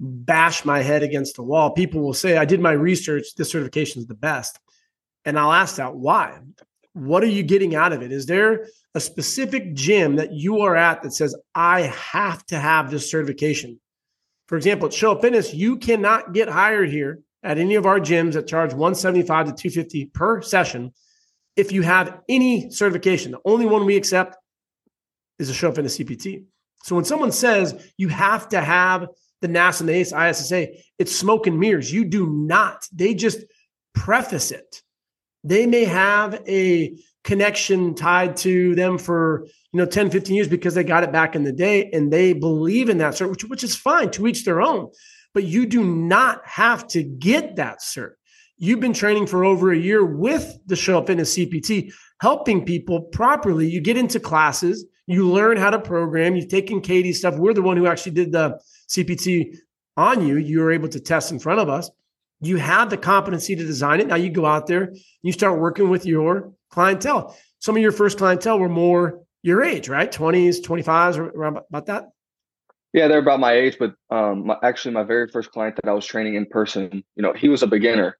bash 0.01 0.65
my 0.65 0.81
head 0.81 1.05
against 1.05 1.37
the 1.37 1.45
wall. 1.45 1.71
People 1.71 2.01
will 2.01 2.13
say, 2.13 2.37
I 2.37 2.45
did 2.45 2.59
my 2.59 2.73
research, 2.73 3.27
this 3.37 3.53
certification 3.53 4.01
is 4.01 4.09
the 4.09 4.15
best. 4.15 4.59
And 5.25 5.39
I'll 5.39 5.53
ask 5.53 5.77
that, 5.77 5.95
why? 5.95 6.37
What 6.95 7.23
are 7.23 7.29
you 7.29 7.45
getting 7.45 7.77
out 7.77 7.93
of 7.93 8.03
it? 8.03 8.11
Is 8.11 8.27
there 8.27 8.67
a 8.97 9.01
specific 9.01 9.75
gym 9.75 10.17
that 10.17 10.33
you 10.33 10.63
are 10.63 10.75
at 10.75 11.03
that 11.03 11.13
says, 11.13 11.37
I 11.55 11.83
have 11.83 12.45
to 12.47 12.59
have 12.59 12.91
this 12.91 13.09
certification? 13.09 13.79
For 14.49 14.57
example, 14.57 14.89
at 14.89 14.95
Show 14.95 15.13
Up 15.13 15.21
Fitness, 15.21 15.55
you 15.55 15.77
cannot 15.77 16.33
get 16.33 16.49
hired 16.49 16.91
here 16.91 17.21
at 17.45 17.59
any 17.59 17.77
of 17.77 17.87
our 17.87 18.01
gyms 18.01 18.33
that 18.33 18.49
charge 18.49 18.73
175 18.73 19.47
to 19.47 19.53
250 19.53 20.07
per 20.07 20.43
session 20.43 20.93
if 21.57 21.73
you 21.73 21.83
have 21.83 22.21
any 22.29 22.71
certification. 22.71 23.33
The 23.33 23.41
only 23.45 23.67
one 23.67 23.85
we 23.85 23.97
accept 23.97 24.37
is 25.39 25.51
a 25.51 25.55
show 25.55 25.69
a 25.69 25.73
CPT. 25.73 26.45
So 26.83 26.95
when 26.95 27.05
someone 27.05 27.33
says 27.33 27.93
you 27.97 28.09
have 28.09 28.49
to 28.51 28.61
have 28.61 29.09
the 29.41 29.49
NASM 29.49 29.81
and 29.81 29.89
the 29.89 30.01
ISSA, 30.01 30.69
it's 30.99 31.15
smoke 31.15 31.47
and 31.47 31.59
mirrors. 31.59 31.93
You 31.93 32.05
do 32.05 32.27
not. 32.27 32.87
They 32.93 33.15
just 33.15 33.41
preface 33.95 34.51
it. 34.51 34.83
They 35.45 35.67
may 35.67 35.85
have 35.85 36.43
a 36.47 36.97
connection 37.25 37.95
tied 37.95 38.37
to 38.37 38.75
them 38.75 38.99
for 38.99 39.47
you 39.73 39.79
know 39.79 39.87
10 39.87 40.11
15 40.11 40.35
years 40.35 40.49
because 40.49 40.75
they 40.75 40.85
got 40.85 41.05
it 41.05 41.13
back 41.13 41.35
in 41.37 41.45
the 41.45 41.53
day 41.53 41.91
and 41.93 42.11
they 42.11 42.33
believe 42.33 42.89
in 42.89 42.99
that 42.99 43.13
cert 43.13 43.29
which, 43.29 43.45
which 43.45 43.63
is 43.63 43.77
fine 43.77 44.11
to 44.11 44.27
each 44.27 44.45
their 44.45 44.63
own 44.63 44.91
but 45.35 45.45
you 45.45 45.67
do 45.67 45.85
not 45.85 46.41
have 46.47 46.87
to 46.89 47.03
get 47.03 47.57
that 47.57 47.81
cert 47.81 48.13
you've 48.61 48.81
been 48.81 48.93
training 48.93 49.27
for 49.27 49.45
over 49.45 49.73
a 49.73 49.77
year 49.77 50.05
with 50.05 50.59
the 50.67 50.77
show 50.77 50.99
up 50.99 51.07
fitness 51.07 51.37
cpt 51.37 51.93
helping 52.21 52.65
people 52.65 53.01
properly 53.01 53.69
you 53.69 53.81
get 53.81 53.97
into 53.97 54.21
classes 54.21 54.87
you 55.07 55.29
learn 55.29 55.57
how 55.57 55.71
to 55.71 55.79
program 55.79 56.37
you've 56.37 56.49
taken 56.49 56.81
katie's 56.81 57.19
stuff 57.19 57.37
we're 57.37 57.55
the 57.55 57.63
one 57.63 57.77
who 57.77 57.87
actually 57.87 58.13
did 58.13 58.31
the 58.31 58.59
cpt 58.89 59.57
on 59.97 60.27
you 60.27 60.37
you 60.37 60.61
were 60.61 60.71
able 60.71 60.89
to 60.89 61.01
test 61.01 61.33
in 61.33 61.39
front 61.39 61.59
of 61.59 61.69
us 61.69 61.91
you 62.41 62.57
have 62.57 62.89
the 62.89 62.97
competency 62.97 63.57
to 63.57 63.67
design 63.67 64.01
it 64.01 64.07
now 64.07 64.15
you 64.15 64.31
go 64.31 64.47
out 64.47 64.67
there 64.67 64.95
you 65.23 65.33
start 65.33 65.59
working 65.59 65.89
with 65.89 66.07
your 66.07 66.53
clientele 66.71 67.37
some 67.59 67.77
of 67.77 67.83
your 67.83 67.93
first 67.93 68.17
clientele 68.17 68.59
were 68.59 68.69
more 68.69 69.21
your 69.43 69.63
age, 69.63 69.89
right? 69.89 70.11
20s, 70.11 70.61
25s, 70.63 71.19
around 71.19 71.59
about 71.69 71.87
that? 71.87 72.09
Yeah, 72.93 73.07
they're 73.07 73.19
about 73.19 73.41
my 73.41 73.53
age, 73.53 73.77
but 73.79 73.95
um, 74.11 74.47
my, 74.47 74.57
actually, 74.63 74.95
my 74.95 75.05
very 75.05 75.29
first 75.29 75.53
client 75.53 75.77
that 75.77 75.89
I 75.89 75.93
was 75.93 76.05
training 76.05 76.35
in 76.35 76.47
person, 76.47 77.05
you 77.15 77.23
know, 77.23 77.33
he 77.33 77.49
was 77.49 77.63
a 77.63 77.67
beginner. 77.67 78.17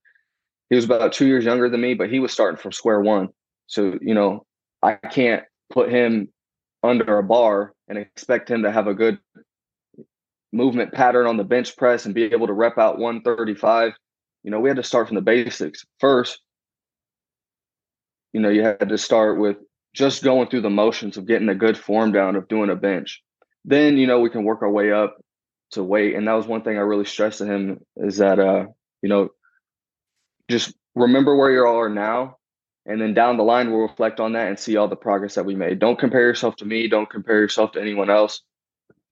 He 0.71 0.77
was 0.77 0.85
about 0.85 1.13
two 1.13 1.27
years 1.27 1.45
younger 1.45 1.69
than 1.69 1.81
me, 1.81 1.95
but 1.95 2.11
he 2.11 2.21
was 2.21 2.33
starting 2.33 2.57
from 2.57 2.73
square 2.73 3.01
one. 3.01 3.29
So, 3.67 3.99
you 4.01 4.15
know, 4.15 4.47
I 4.83 4.95
can't 4.95 5.43
put 5.71 5.91
him 5.91 6.29
under 6.83 7.19
a 7.19 7.23
bar 7.23 7.75
and 7.89 7.99
expect 7.99 8.51
him 8.51 8.63
to 8.63 8.73
have 8.73 8.87
a 8.87 8.95
good 8.95 9.19
movement 10.53 10.93
pattern 10.93 11.27
on 11.27 11.37
the 11.37 11.45
bench 11.45 11.77
press 11.77 12.07
and 12.07 12.15
be 12.15 12.25
able 12.25 12.47
to 12.47 12.53
rep 12.53 12.79
out 12.79 12.99
135. 12.99 13.93
You 14.43 14.51
know, 14.51 14.61
we 14.61 14.71
had 14.71 14.77
to 14.77 14.83
start 14.83 15.09
from 15.09 15.17
the 15.17 15.23
basics 15.23 15.85
first. 15.99 16.41
You 18.33 18.41
know, 18.41 18.49
you 18.49 18.63
had 18.63 18.89
to 18.89 18.99
start 18.99 19.39
with 19.39 19.57
just 19.93 20.23
going 20.23 20.49
through 20.49 20.63
the 20.63 20.71
motions 20.71 21.17
of 21.17 21.27
getting 21.27 21.49
a 21.49 21.55
good 21.55 21.77
form 21.77 22.13
down 22.13 22.37
of 22.37 22.49
doing 22.49 22.71
a 22.71 22.77
bench. 22.77 23.23
Then, 23.65 23.99
you 23.99 24.07
know, 24.07 24.21
we 24.21 24.31
can 24.31 24.45
work 24.45 24.63
our 24.63 24.71
way 24.71 24.93
up 24.93 25.17
to 25.73 25.83
weight. 25.83 26.15
And 26.15 26.27
that 26.29 26.35
was 26.35 26.47
one 26.47 26.63
thing 26.63 26.77
I 26.77 26.83
really 26.83 27.05
stressed 27.05 27.39
to 27.39 27.47
him 27.47 27.81
is 27.97 28.19
that, 28.19 28.39
uh, 28.39 28.67
you 29.03 29.09
know, 29.09 29.31
just 30.51 30.75
remember 30.95 31.35
where 31.37 31.51
you 31.51 31.65
are 31.65 31.89
now. 31.89 32.37
And 32.87 33.01
then 33.01 33.15
down 33.15 33.37
the 33.37 33.45
line, 33.45 33.71
we'll 33.71 33.83
reflect 33.83 34.21
on 34.21 34.33
that 34.33 34.49
and 34.49 34.59
see 34.59 34.77
all 34.77 34.89
the 34.89 34.97
progress 34.97 35.35
that 35.35 35.45
we 35.45 35.55
made. 35.55 35.79
Don't 35.79 35.99
compare 35.99 36.23
yourself 36.23 36.57
to 36.57 36.65
me. 36.65 36.89
Don't 36.89 37.09
compare 37.09 37.39
yourself 37.39 37.73
to 37.73 37.81
anyone 37.81 38.11
else. 38.11 38.43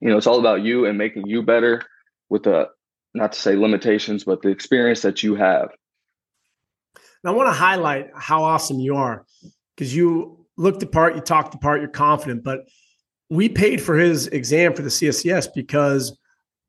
You 0.01 0.09
know, 0.09 0.17
it's 0.17 0.27
all 0.27 0.39
about 0.39 0.63
you 0.63 0.87
and 0.87 0.97
making 0.97 1.27
you 1.27 1.43
better 1.43 1.83
with 2.29 2.45
the, 2.45 2.69
not 3.15 3.33
to 3.33 3.41
say 3.41 3.57
limitations, 3.57 4.25
but 4.25 4.43
the 4.43 4.49
experience 4.49 5.03
that 5.03 5.23
you 5.23 5.35
have. 5.35 5.71
And 7.23 7.31
I 7.31 7.31
want 7.33 7.49
to 7.49 7.53
highlight 7.53 8.11
how 8.17 8.45
awesome 8.45 8.81
you 8.81 8.97
are 8.97 9.25
because 9.77 9.95
you 9.95 10.47
looked 10.57 10.81
the 10.81 10.87
part, 10.87 11.15
you 11.15 11.21
talked 11.21 11.53
the 11.53 11.59
part, 11.59 11.81
you're 11.81 11.91
confident. 11.91 12.45
But 12.45 12.61
we 13.31 13.49
paid 13.49 13.83
for 13.83 13.97
his 13.97 14.29
exam 14.29 14.75
for 14.75 14.83
the 14.83 14.89
CSCS 14.89 15.49
because 15.55 16.17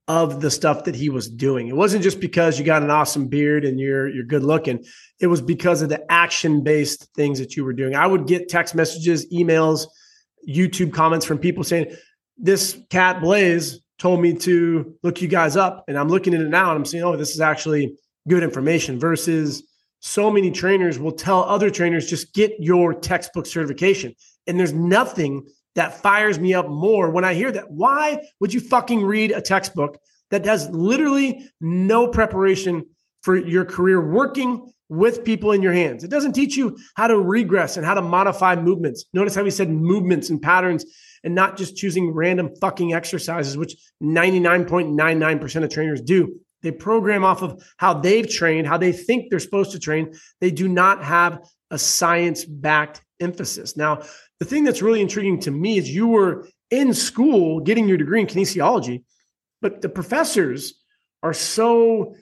of 0.10 0.42
the 0.42 0.50
stuff 0.50 0.86
that 0.86 0.96
he 0.96 1.08
was 1.08 1.30
doing. 1.30 1.68
It 1.68 1.75
wasn't 1.75 2.04
just 2.04 2.20
because 2.20 2.58
you 2.58 2.66
got 2.66 2.82
an 2.82 2.89
awesome 2.89 3.28
beard 3.28 3.63
and 3.63 3.80
you're 3.80 4.10
you're 4.10 4.25
good 4.25 4.44
looking. 4.44 4.84
It 5.20 5.28
was 5.28 5.39
because 5.39 5.84
of 5.84 5.89
the 5.89 6.04
action 6.12 6.63
based 6.63 7.13
things 7.16 7.38
that 7.39 7.56
you 7.56 7.63
were 7.63 7.74
doing. 7.74 7.96
I 7.96 8.08
would 8.08 8.25
get 8.25 8.50
text 8.50 8.74
messages, 8.74 9.32
emails, 9.32 9.86
YouTube 10.50 10.92
comments 10.92 11.28
from 11.28 11.38
people 11.38 11.63
saying, 11.63 11.96
"This 12.38 12.82
cat 12.89 13.22
Blaise 13.22 13.82
told 14.00 14.20
me 14.20 14.34
to 14.34 14.96
look 15.04 15.22
you 15.22 15.28
guys 15.28 15.56
up," 15.56 15.86
and 15.88 15.98
I'm 15.98 16.10
looking 16.10 16.34
at 16.34 16.42
it 16.42 16.50
now 16.50 16.72
and 16.72 16.80
I'm 16.80 16.86
saying, 16.86 17.04
"Oh, 17.04 17.16
this 17.16 17.36
is 17.36 17.39
actually 17.39 17.96
good 18.28 18.42
information." 18.42 19.00
Versus 19.00 19.63
so 20.00 20.32
many 20.32 20.50
trainers 20.50 20.98
will 20.98 21.12
tell 21.12 21.44
other 21.44 21.70
trainers 21.70 22.10
just 22.10 22.34
get 22.34 22.56
your 22.60 22.96
textbook 22.96 23.46
certification. 23.46 24.16
And 24.48 24.60
there's 24.60 24.74
nothing 24.74 25.46
that 25.79 26.01
fires 26.01 26.38
me 26.38 26.53
up 26.53 26.67
more 26.67 27.09
when 27.09 27.24
I 27.24 27.33
hear 27.33 27.53
that. 27.53 27.71
Why 27.71 28.19
would 28.41 28.53
you 28.53 28.59
fucking 28.59 29.01
read 29.01 29.31
a 29.31 29.39
textbook 29.39 29.98
that 30.29 30.45
has 30.45 30.69
literally 30.71 31.50
no 31.62 32.09
preparation 32.09 32.86
for 33.21 33.38
your 33.38 33.63
career 33.63 34.01
working 34.01 34.74
with 34.89 35.24
people 35.24 35.53
in 35.53 35.62
your 35.62 35.71
hands? 35.71 36.03
It 36.03 36.09
doesn't 36.09 36.33
teach 36.33 36.57
you 36.57 36.77
how 36.95 37.07
to 37.07 37.17
regress 37.17 37.77
and 37.77 37.86
how 37.86 37.93
to 37.93 38.01
modify 38.01 38.57
movements. 38.57 39.05
Notice 39.13 39.36
how 39.36 39.43
we 39.43 39.51
said 39.51 39.69
movements 39.69 40.29
and 40.29 40.41
patterns 40.41 40.83
and 41.24 41.33
not 41.33 41.55
just 41.55 41.77
choosing 41.77 42.12
random 42.12 42.51
fucking 42.59 42.93
exercises, 42.93 43.57
which 43.57 43.75
99.99% 44.03 45.63
of 45.63 45.69
trainers 45.69 46.01
do. 46.01 46.41
They 46.62 46.71
program 46.71 47.24
off 47.24 47.41
of 47.41 47.63
how 47.77 47.93
they've 47.93 48.29
trained, 48.29 48.67
how 48.67 48.77
they 48.77 48.91
think 48.91 49.29
they're 49.29 49.39
supposed 49.39 49.71
to 49.71 49.79
train. 49.79 50.13
They 50.41 50.51
do 50.51 50.67
not 50.67 51.05
have 51.05 51.39
a 51.71 51.79
science 51.79 52.43
backed 52.43 53.01
emphasis. 53.21 53.77
Now, 53.77 54.01
the 54.39 54.46
thing 54.46 54.63
that's 54.63 54.81
really 54.81 55.01
intriguing 55.01 55.39
to 55.41 55.51
me 55.51 55.77
is 55.77 55.93
you 55.93 56.08
were 56.08 56.48
in 56.72 56.93
school 56.93 57.60
getting 57.60 57.88
your 57.88 57.98
degree 57.98 58.22
in 58.22 58.27
kinesiology, 58.27 59.03
but 59.62 59.81
the 59.81 59.89
professors 59.89 60.74
are 61.24 61.34
so 61.34 62.15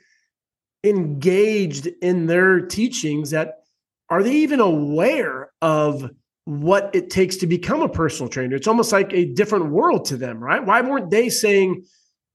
engaged 0.84 1.88
in 2.02 2.26
their 2.26 2.62
teachings 2.62 3.32
that 3.32 3.60
are 4.10 4.24
they 4.24 4.36
even 4.38 4.60
aware 4.60 5.52
of 5.62 6.10
what 6.46 6.90
it 6.94 7.10
takes 7.10 7.36
to 7.38 7.48
become 7.48 7.82
a 7.82 7.90
personal 7.90 8.30
trainer? 8.30 8.56
It's 8.56 8.68
almost 8.68 8.92
like 8.92 9.12
a 9.14 9.26
different 9.26 9.70
world 9.70 10.06
to 10.06 10.18
them, 10.18 10.40
right? 10.40 10.66
Why 10.66 10.82
weren't 10.82 11.12
they 11.12 11.30
saying, 11.30 11.84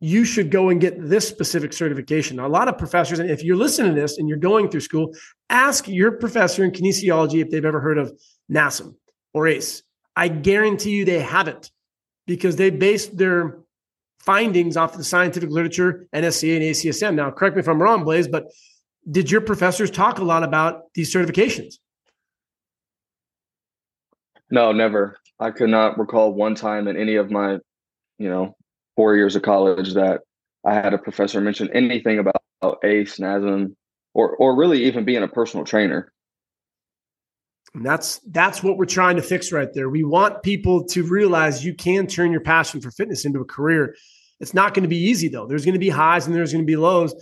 you 0.01 0.25
should 0.25 0.51
go 0.51 0.69
and 0.69 0.81
get 0.81 0.97
this 0.99 1.29
specific 1.29 1.73
certification. 1.73 2.37
Now, 2.37 2.47
a 2.47 2.49
lot 2.49 2.67
of 2.67 2.77
professors, 2.77 3.21
and 3.21 3.31
if 3.31 3.45
you're 3.45 3.57
listening 3.57 3.95
to 3.95 4.01
this 4.01 4.19
and 4.19 4.29
you're 4.29 4.37
going 4.37 4.69
through 4.69 4.81
school, 4.81 5.15
ask 5.49 5.87
your 5.87 6.11
professor 6.11 6.65
in 6.65 6.73
kinesiology 6.73 7.41
if 7.41 7.51
they've 7.51 7.65
ever 7.65 7.79
heard 7.79 7.99
of 7.99 8.13
NASM 8.51 8.97
or 9.35 9.47
ACE. 9.47 9.83
I 10.17 10.29
guarantee 10.29 10.91
you 10.91 11.05
they 11.05 11.21
haven't 11.21 11.71
because 12.27 12.57
they 12.57 12.71
based 12.71 13.17
their 13.17 13.59
findings 14.19 14.77
off 14.77 14.93
of 14.93 14.99
the 14.99 15.05
scientific 15.05 15.51
literature, 15.51 16.07
NSCA 16.15 16.57
and 16.57 16.65
ACSM. 16.65 17.15
Now, 17.15 17.31
correct 17.31 17.57
me 17.57 17.61
if 17.61 17.69
I'm 17.69 17.83
wrong, 17.83 18.05
Blaise, 18.05 18.29
but 18.29 18.53
did 19.11 19.31
your 19.31 19.41
professors 19.41 19.91
talk 19.91 20.19
a 20.19 20.25
lot 20.25 20.45
about 20.45 20.93
these 20.95 21.13
certifications? 21.13 21.75
No, 24.51 24.71
never. 24.71 25.17
I 25.41 25.51
could 25.51 25.71
not 25.71 25.99
recall 25.99 26.33
one 26.35 26.55
time 26.55 26.87
in 26.87 26.97
any 26.97 27.17
of 27.17 27.31
my, 27.31 27.59
you 28.19 28.29
know, 28.29 28.55
four 28.95 29.17
years 29.17 29.35
of 29.35 29.43
college 29.43 29.95
that 29.95 30.21
I 30.65 30.75
had 30.75 30.95
a 30.95 30.99
professor 30.99 31.41
mention 31.41 31.71
anything 31.75 32.19
about, 32.19 32.37
ACE, 32.85 33.17
NASM, 33.19 33.75
or 34.15 34.37
or 34.37 34.55
really 34.55 34.85
even 34.85 35.05
being 35.05 35.25
a 35.25 35.29
personal 35.29 35.65
trainer. 35.65 36.12
And 37.75 37.85
that's 37.87 38.19
that's 38.31 38.63
what 38.63 38.77
we're 38.77 38.85
trying 38.85 39.17
to 39.17 39.23
fix 39.23 39.51
right 39.51 39.73
there. 39.73 39.89
We 39.89 40.05
want 40.05 40.43
people 40.43 40.85
to 40.89 41.03
realize 41.05 41.65
you 41.65 41.75
can 41.75 42.07
turn 42.07 42.31
your 42.31 42.43
passion 42.43 42.81
for 42.81 42.91
fitness 42.91 43.25
into 43.25 43.41
a 43.41 43.45
career. 43.45 43.97
It's 44.41 44.53
not 44.53 44.75
going 44.75 44.83
to 44.83 44.89
be 44.89 44.99
easy 44.99 45.29
though. 45.29 45.47
There's 45.47 45.65
going 45.65 45.75
to 45.75 45.79
be 45.79 45.89
highs 45.89 46.27
and 46.27 46.35
there's 46.35 46.53
going 46.53 46.65
to 46.65 46.71
be 46.71 46.77
lows. 46.77 47.15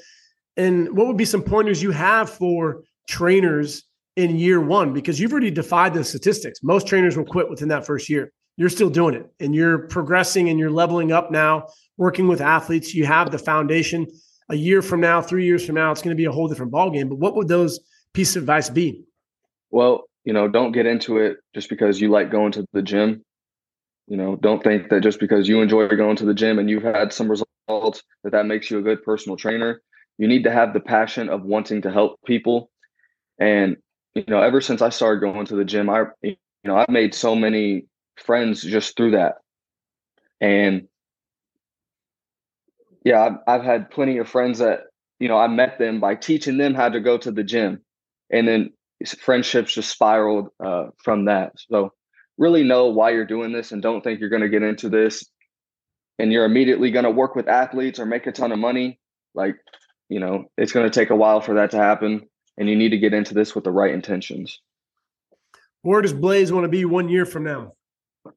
And 0.56 0.96
what 0.96 1.06
would 1.06 1.16
be 1.16 1.24
some 1.24 1.42
pointers 1.42 1.82
you 1.82 1.92
have 1.92 2.28
for 2.28 2.82
trainers 3.08 3.84
in 4.16 4.36
year 4.36 4.60
one? 4.60 4.92
Because 4.92 5.20
you've 5.20 5.30
already 5.30 5.50
defied 5.50 5.94
the 5.94 6.02
statistics. 6.02 6.62
Most 6.62 6.86
trainers 6.86 7.16
will 7.16 7.24
quit 7.24 7.48
within 7.48 7.68
that 7.68 7.86
first 7.86 8.08
year 8.08 8.32
you're 8.60 8.68
still 8.68 8.90
doing 8.90 9.14
it 9.14 9.26
and 9.40 9.54
you're 9.54 9.78
progressing 9.88 10.50
and 10.50 10.58
you're 10.58 10.70
leveling 10.70 11.12
up 11.12 11.30
now, 11.30 11.66
working 11.96 12.28
with 12.28 12.42
athletes. 12.42 12.94
You 12.94 13.06
have 13.06 13.30
the 13.30 13.38
foundation. 13.38 14.06
A 14.50 14.54
year 14.54 14.82
from 14.82 15.00
now, 15.00 15.22
three 15.22 15.46
years 15.46 15.64
from 15.64 15.76
now, 15.76 15.90
it's 15.90 16.02
going 16.02 16.14
to 16.14 16.20
be 16.20 16.26
a 16.26 16.30
whole 16.30 16.46
different 16.46 16.70
ballgame. 16.70 17.08
But 17.08 17.16
what 17.16 17.34
would 17.36 17.48
those 17.48 17.80
piece 18.12 18.36
of 18.36 18.42
advice 18.42 18.68
be? 18.68 19.04
Well, 19.70 20.09
you 20.24 20.32
know, 20.32 20.48
don't 20.48 20.72
get 20.72 20.86
into 20.86 21.18
it 21.18 21.38
just 21.54 21.68
because 21.68 22.00
you 22.00 22.10
like 22.10 22.30
going 22.30 22.52
to 22.52 22.66
the 22.72 22.82
gym. 22.82 23.24
You 24.06 24.16
know, 24.16 24.36
don't 24.36 24.62
think 24.62 24.90
that 24.90 25.02
just 25.02 25.20
because 25.20 25.48
you 25.48 25.62
enjoy 25.62 25.88
going 25.88 26.16
to 26.16 26.24
the 26.24 26.34
gym 26.34 26.58
and 26.58 26.68
you've 26.68 26.82
had 26.82 27.12
some 27.12 27.30
results 27.30 28.02
that 28.24 28.32
that 28.32 28.46
makes 28.46 28.70
you 28.70 28.78
a 28.78 28.82
good 28.82 29.04
personal 29.04 29.36
trainer. 29.36 29.82
You 30.18 30.28
need 30.28 30.44
to 30.44 30.50
have 30.50 30.74
the 30.74 30.80
passion 30.80 31.28
of 31.28 31.44
wanting 31.44 31.82
to 31.82 31.92
help 31.92 32.20
people. 32.26 32.70
And 33.38 33.76
you 34.14 34.24
know, 34.26 34.42
ever 34.42 34.60
since 34.60 34.82
I 34.82 34.88
started 34.88 35.20
going 35.20 35.46
to 35.46 35.56
the 35.56 35.64
gym, 35.64 35.88
I 35.88 36.06
you 36.22 36.36
know, 36.64 36.76
I've 36.76 36.88
made 36.88 37.14
so 37.14 37.34
many 37.34 37.86
friends 38.16 38.62
just 38.62 38.96
through 38.96 39.12
that. 39.12 39.36
And 40.40 40.88
yeah, 43.04 43.22
I've, 43.22 43.36
I've 43.46 43.64
had 43.64 43.90
plenty 43.90 44.18
of 44.18 44.28
friends 44.28 44.58
that, 44.58 44.84
you 45.18 45.28
know, 45.28 45.38
I 45.38 45.46
met 45.46 45.78
them 45.78 46.00
by 46.00 46.14
teaching 46.14 46.58
them 46.58 46.74
how 46.74 46.88
to 46.88 47.00
go 47.00 47.16
to 47.18 47.30
the 47.30 47.44
gym. 47.44 47.80
And 48.30 48.46
then 48.46 48.72
friendships 49.06 49.74
just 49.74 49.90
spiraled 49.90 50.48
uh, 50.64 50.86
from 51.02 51.26
that. 51.26 51.52
So 51.70 51.92
really 52.38 52.62
know 52.62 52.86
why 52.86 53.10
you're 53.10 53.26
doing 53.26 53.52
this 53.52 53.72
and 53.72 53.82
don't 53.82 54.02
think 54.02 54.20
you're 54.20 54.28
going 54.28 54.42
to 54.42 54.48
get 54.48 54.62
into 54.62 54.88
this 54.88 55.24
and 56.18 56.32
you're 56.32 56.44
immediately 56.44 56.90
going 56.90 57.04
to 57.04 57.10
work 57.10 57.34
with 57.34 57.48
athletes 57.48 57.98
or 57.98 58.06
make 58.06 58.26
a 58.26 58.32
ton 58.32 58.52
of 58.52 58.58
money. 58.58 58.98
Like, 59.34 59.56
you 60.08 60.20
know, 60.20 60.44
it's 60.56 60.72
going 60.72 60.90
to 60.90 60.94
take 60.94 61.10
a 61.10 61.16
while 61.16 61.40
for 61.40 61.54
that 61.54 61.70
to 61.72 61.78
happen. 61.78 62.28
And 62.58 62.68
you 62.68 62.76
need 62.76 62.90
to 62.90 62.98
get 62.98 63.14
into 63.14 63.32
this 63.32 63.54
with 63.54 63.64
the 63.64 63.70
right 63.70 63.94
intentions. 63.94 64.60
Where 65.82 66.02
does 66.02 66.12
Blaise 66.12 66.52
want 66.52 66.64
to 66.64 66.68
be 66.68 66.84
one 66.84 67.08
year 67.08 67.24
from 67.24 67.44
now? 67.44 67.72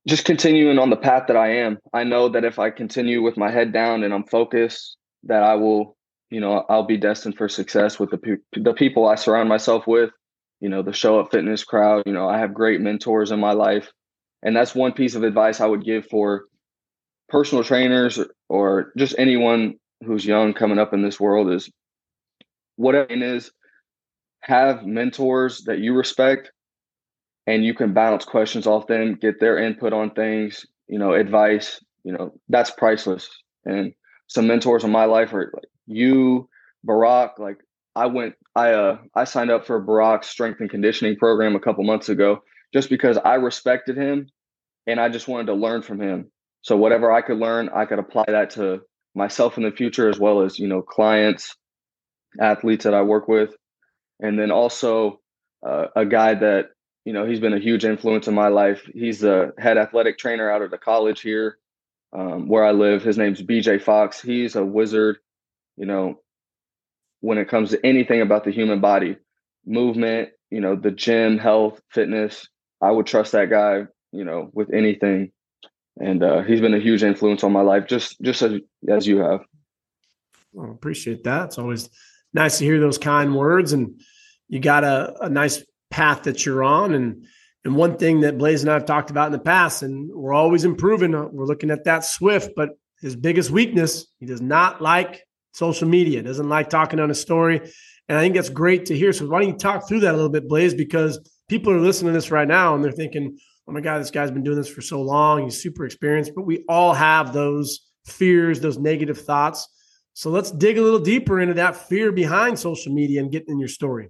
just 0.08 0.25
continuing 0.25 0.79
on 0.79 0.89
the 0.89 0.96
path 0.96 1.24
that 1.27 1.38
I 1.38 1.58
am. 1.58 1.79
I 1.93 2.03
know 2.03 2.29
that 2.29 2.46
if 2.46 2.60
I 2.60 2.70
continue 2.70 3.22
with 3.22 3.38
my 3.38 3.51
head 3.51 3.74
down 3.74 4.03
and 4.03 4.13
I'm 4.13 4.25
focused, 4.25 4.98
that 5.24 5.43
I 5.43 5.55
will, 5.55 5.98
you 6.29 6.39
know, 6.39 6.65
I'll 6.70 6.86
be 6.86 6.98
destined 6.98 7.38
for 7.38 7.50
success 7.50 8.00
with 8.00 8.12
the 8.12 8.17
pe- 8.17 8.62
the 8.62 8.74
people 8.74 9.08
I 9.08 9.15
surround 9.15 9.50
myself 9.50 9.88
with. 9.88 10.12
You 10.63 10.70
know, 10.70 10.82
the 10.82 10.93
show 10.93 11.20
up 11.20 11.32
fitness 11.32 11.65
crowd. 11.65 12.03
You 12.08 12.13
know, 12.13 12.29
I 12.29 12.39
have 12.39 12.55
great 12.55 12.82
mentors 12.82 13.32
in 13.32 13.41
my 13.41 13.53
life, 13.53 13.91
And 14.43 14.55
that's 14.55 14.75
one 14.75 14.93
piece 14.93 15.15
of 15.15 15.24
advice 15.24 15.62
I 15.62 15.67
would 15.67 15.86
give 15.86 16.08
for 16.08 16.46
personal 17.29 17.63
trainers 17.63 18.20
or 18.50 18.93
just 18.98 19.15
anyone 19.20 19.75
who's 20.05 20.25
young 20.25 20.53
coming 20.53 20.79
up 20.79 20.93
in 20.93 21.03
this 21.03 21.20
world 21.20 21.51
is 21.51 21.70
whatever 22.77 23.12
it 23.12 23.22
is, 23.24 23.51
have 24.41 24.86
mentors 24.86 25.63
that 25.65 25.79
you 25.79 25.96
respect 25.96 26.51
and 27.48 27.65
you 27.65 27.74
can 27.74 27.93
bounce 27.93 28.25
questions 28.25 28.67
off 28.67 28.88
them, 28.88 29.15
get 29.15 29.39
their 29.39 29.58
input 29.58 29.93
on 29.93 30.12
things, 30.12 30.65
you 30.88 31.00
know, 31.00 31.13
advice, 31.13 31.84
you 32.03 32.13
know, 32.13 32.34
that's 32.50 32.72
priceless. 32.72 33.29
And 33.65 33.93
some 34.27 34.48
mentors 34.48 34.84
in 34.86 34.91
my 34.91 35.05
life 35.05 35.34
are 35.34 35.51
like 35.53 35.70
you, 35.88 36.50
Barack, 36.88 37.39
like 37.39 37.58
I 37.96 38.08
went 38.08 38.36
I 38.56 38.72
uh 38.72 38.98
I 39.16 39.24
signed 39.26 39.52
up 39.52 39.66
for 39.66 39.84
Barack's 39.84 40.28
strength 40.28 40.60
and 40.60 40.70
conditioning 40.70 41.16
program 41.16 41.56
a 41.56 41.60
couple 41.60 41.84
months 41.84 42.10
ago 42.10 42.42
just 42.74 42.90
because 42.90 43.18
I 43.18 43.36
respected 43.36 43.98
him 43.98 44.28
and 44.88 45.00
I 45.00 45.10
just 45.10 45.28
wanted 45.28 45.48
to 45.48 45.54
learn 45.54 45.82
from 45.82 46.02
him. 46.02 46.32
So 46.62 46.76
whatever 46.78 47.12
I 47.12 47.22
could 47.22 47.38
learn, 47.38 47.70
I 47.74 47.86
could 47.86 48.00
apply 48.00 48.26
that 48.28 48.52
to 48.52 48.82
myself 49.16 49.58
in 49.58 49.64
the 49.64 49.72
future 49.72 50.10
as 50.10 50.20
well 50.20 50.42
as, 50.42 50.58
you 50.58 50.68
know, 50.68 50.82
clients, 50.82 51.56
athletes 52.40 52.86
that 52.86 52.94
I 52.94 53.02
work 53.04 53.28
with. 53.28 53.56
And 54.20 54.40
then 54.40 54.52
also 54.52 55.20
uh, 55.66 55.88
a 55.96 56.06
guy 56.06 56.34
that, 56.36 56.70
you 57.06 57.14
know, 57.14 57.26
he's 57.26 57.40
been 57.40 57.54
a 57.54 57.60
huge 57.60 57.86
influence 57.86 58.28
in 58.28 58.34
my 58.34 58.48
life. 58.48 58.90
He's 58.94 59.20
the 59.20 59.54
head 59.58 59.78
athletic 59.78 60.18
trainer 60.18 60.50
out 60.50 60.62
of 60.62 60.72
the 60.72 60.78
college 60.78 61.22
here 61.22 61.58
um, 62.18 62.48
where 62.48 62.64
I 62.64 62.72
live. 62.72 63.04
His 63.04 63.18
name's 63.18 63.42
BJ 63.42 63.82
Fox. 63.82 64.22
He's 64.22 64.56
a 64.56 64.64
wizard, 64.64 65.18
you 65.76 65.86
know, 65.86 66.20
when 67.24 67.38
it 67.38 67.48
comes 67.48 67.70
to 67.70 67.86
anything 67.86 68.20
about 68.20 68.44
the 68.44 68.51
human 68.51 68.82
body, 68.82 69.15
movement, 69.65 70.32
you 70.50 70.60
know, 70.60 70.75
the 70.75 70.92
gym, 70.92 71.38
health, 71.38 71.82
fitness. 71.89 72.46
I 72.82 72.92
would 72.92 73.06
trust 73.06 73.32
that 73.32 73.50
guy, 73.50 73.84
you 74.12 74.25
know, 74.25 74.50
with 74.51 74.74
anything. 74.74 75.32
And 75.98 76.22
uh, 76.22 76.42
he's 76.42 76.60
been 76.60 76.74
a 76.74 76.82
huge 76.82 77.01
influence 77.01 77.46
on 77.46 77.53
my 77.53 77.62
life, 77.62 77.88
just 77.88 78.20
just 78.22 78.42
as 78.42 78.60
as 78.89 79.08
you 79.08 79.20
have. 79.20 79.39
Well, 80.51 80.72
appreciate 80.72 81.24
that. 81.24 81.46
It's 81.46 81.58
always 81.58 81.89
nice 82.34 82.58
to 82.58 82.65
hear 82.65 82.82
those 82.82 82.98
kind 82.98 83.34
words, 83.34 83.72
and 83.72 84.01
you 84.50 84.60
got 84.60 84.84
a, 84.84 85.15
a 85.22 85.30
nice 85.30 85.63
path 85.92 86.24
that 86.24 86.46
you're 86.46 86.63
on. 86.63 86.94
And 86.94 87.25
and 87.63 87.77
one 87.77 87.96
thing 87.96 88.20
that 88.22 88.38
Blaise 88.38 88.63
and 88.63 88.70
I 88.70 88.74
have 88.74 88.86
talked 88.86 89.12
about 89.12 89.27
in 89.27 89.32
the 89.32 89.39
past, 89.39 89.82
and 89.82 90.12
we're 90.13 90.34
always 90.34 90.65
improving. 90.65 91.15
Uh, 91.15 91.27
we're 91.32 91.46
looking 91.46 91.72
at 91.72 91.86
that 91.86 92.03
Swift, 92.03 92.51
but 92.53 92.72
his 93.00 93.15
biggest 93.15 93.50
weakness, 93.50 94.08
he 94.20 94.25
does 94.25 94.42
not 94.42 94.82
like 94.82 95.24
social 95.53 95.88
media, 95.88 96.22
doesn't 96.22 96.50
like 96.50 96.69
talking 96.69 97.00
on 97.00 97.10
a 97.10 97.15
story. 97.15 97.62
And 98.10 98.17
I 98.17 98.22
think 98.22 98.36
that's 98.36 98.50
great 98.50 98.86
to 98.88 98.98
hear. 98.98 99.13
So 99.13 99.27
why 99.27 99.39
don't 99.39 99.50
you 99.50 99.57
talk 99.57 99.88
through 99.88 100.01
that 100.01 100.13
a 100.13 100.17
little 100.17 100.29
bit, 100.29 100.50
Blaise? 100.50 100.74
Because 100.74 101.19
people 101.48 101.72
are 101.72 101.79
listening 101.79 102.12
to 102.12 102.17
this 102.17 102.31
right 102.31 102.48
now 102.48 102.75
and 102.75 102.83
they're 102.83 102.91
thinking, 102.91 103.38
oh 103.67 103.72
my 103.72 103.79
God, 103.79 104.00
this 104.00 104.12
guy's 104.12 104.31
been 104.31 104.43
doing 104.43 104.57
this 104.57 104.67
for 104.67 104.81
so 104.81 105.01
long. 105.01 105.43
He's 105.43 105.62
super 105.62 105.86
experienced. 105.86 106.33
But 106.36 106.45
we 106.45 106.65
all 106.67 106.93
have 106.93 107.31
those 107.31 107.88
fears, 108.05 108.60
those 108.60 108.77
negative 108.77 109.22
thoughts. 109.22 109.67
So 110.13 110.29
let's 110.29 110.51
dig 110.51 110.77
a 110.77 110.81
little 110.81 111.00
deeper 111.00 111.39
into 111.39 111.55
that 111.55 111.75
fear 111.75 112.12
behind 112.12 112.60
social 112.60 112.93
media 112.93 113.22
and 113.22 113.31
getting 113.31 113.53
in 113.53 113.60
your 113.60 113.69
story. 113.69 114.10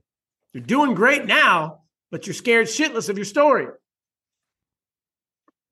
You're 0.54 0.64
doing 0.64 0.96
great 0.96 1.26
now, 1.26 1.82
but 2.12 2.28
you're 2.28 2.34
scared 2.34 2.68
shitless 2.68 3.10
of 3.10 3.18
your 3.18 3.26
story. 3.26 3.68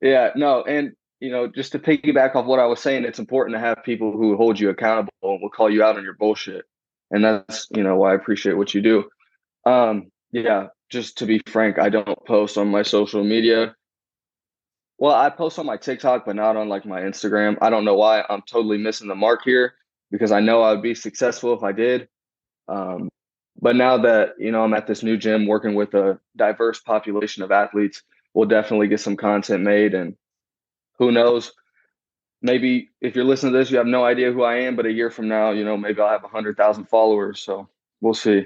Yeah, 0.01 0.31
no, 0.35 0.63
and 0.63 0.93
you 1.21 1.29
know, 1.29 1.47
just 1.47 1.71
to 1.71 1.79
piggyback 1.79 2.35
off 2.35 2.47
what 2.47 2.59
I 2.59 2.65
was 2.65 2.81
saying, 2.81 3.05
it's 3.05 3.19
important 3.19 3.55
to 3.55 3.59
have 3.59 3.83
people 3.85 4.11
who 4.11 4.35
hold 4.35 4.59
you 4.59 4.69
accountable 4.69 5.11
and 5.21 5.39
will 5.41 5.51
call 5.51 5.69
you 5.69 5.83
out 5.83 5.95
on 5.95 6.03
your 6.03 6.15
bullshit. 6.15 6.65
And 7.11 7.23
that's, 7.23 7.67
you 7.75 7.83
know, 7.83 7.95
why 7.95 8.11
I 8.11 8.15
appreciate 8.15 8.57
what 8.57 8.73
you 8.73 8.81
do. 8.81 9.09
Um, 9.65 10.11
yeah, 10.31 10.67
just 10.89 11.19
to 11.19 11.27
be 11.27 11.39
frank, 11.45 11.77
I 11.77 11.89
don't 11.89 12.25
post 12.25 12.57
on 12.57 12.69
my 12.69 12.81
social 12.81 13.23
media. 13.23 13.75
Well, 14.97 15.13
I 15.13 15.29
post 15.29 15.59
on 15.59 15.67
my 15.67 15.77
TikTok, 15.77 16.25
but 16.25 16.35
not 16.35 16.57
on 16.57 16.69
like 16.69 16.85
my 16.85 17.01
Instagram. 17.01 17.57
I 17.61 17.69
don't 17.69 17.85
know 17.85 17.95
why. 17.95 18.23
I'm 18.27 18.41
totally 18.41 18.79
missing 18.79 19.07
the 19.07 19.15
mark 19.15 19.41
here 19.45 19.75
because 20.09 20.31
I 20.31 20.39
know 20.39 20.63
I 20.63 20.73
would 20.73 20.81
be 20.81 20.95
successful 20.95 21.53
if 21.53 21.61
I 21.61 21.71
did. 21.71 22.07
Um, 22.67 23.09
but 23.62 23.75
now 23.75 23.97
that 23.97 24.34
you 24.39 24.51
know 24.51 24.63
I'm 24.63 24.73
at 24.73 24.88
this 24.88 25.03
new 25.03 25.17
gym 25.17 25.45
working 25.45 25.75
with 25.75 25.93
a 25.93 26.19
diverse 26.36 26.79
population 26.79 27.43
of 27.43 27.51
athletes, 27.51 28.01
we'll 28.34 28.47
definitely 28.47 28.88
get 28.88 29.01
some 29.01 29.17
content 29.17 29.63
made 29.63 29.93
and 29.93 30.15
who 31.01 31.11
knows? 31.11 31.51
Maybe 32.43 32.89
if 33.01 33.15
you're 33.15 33.25
listening 33.25 33.53
to 33.53 33.57
this, 33.57 33.71
you 33.71 33.77
have 33.77 33.87
no 33.87 34.05
idea 34.05 34.31
who 34.31 34.43
I 34.43 34.57
am, 34.57 34.75
but 34.75 34.85
a 34.85 34.91
year 34.91 35.09
from 35.09 35.27
now, 35.27 35.49
you 35.49 35.65
know, 35.65 35.75
maybe 35.75 35.99
I'll 35.99 36.09
have 36.09 36.23
a 36.23 36.27
hundred 36.27 36.57
thousand 36.57 36.85
followers. 36.85 37.39
So 37.39 37.67
we'll 38.01 38.13
see. 38.13 38.45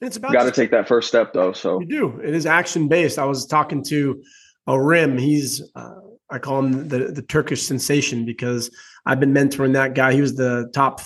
It's 0.00 0.16
about 0.16 0.32
got 0.32 0.44
to 0.44 0.50
take 0.50 0.70
that 0.70 0.88
first 0.88 1.08
step 1.08 1.34
though. 1.34 1.52
So 1.52 1.80
you 1.80 1.86
do. 1.86 2.20
It 2.20 2.34
is 2.34 2.46
action 2.46 2.88
based. 2.88 3.18
I 3.18 3.26
was 3.26 3.46
talking 3.46 3.84
to 3.84 4.22
a 4.66 4.80
Rim. 4.80 5.18
He's 5.18 5.62
uh, 5.76 6.00
I 6.30 6.38
call 6.38 6.58
him 6.60 6.88
the 6.88 7.12
the 7.12 7.22
Turkish 7.22 7.66
sensation 7.66 8.24
because 8.24 8.74
I've 9.04 9.20
been 9.20 9.34
mentoring 9.34 9.74
that 9.74 9.94
guy. 9.94 10.14
He 10.14 10.22
was 10.22 10.34
the 10.34 10.70
top. 10.72 11.02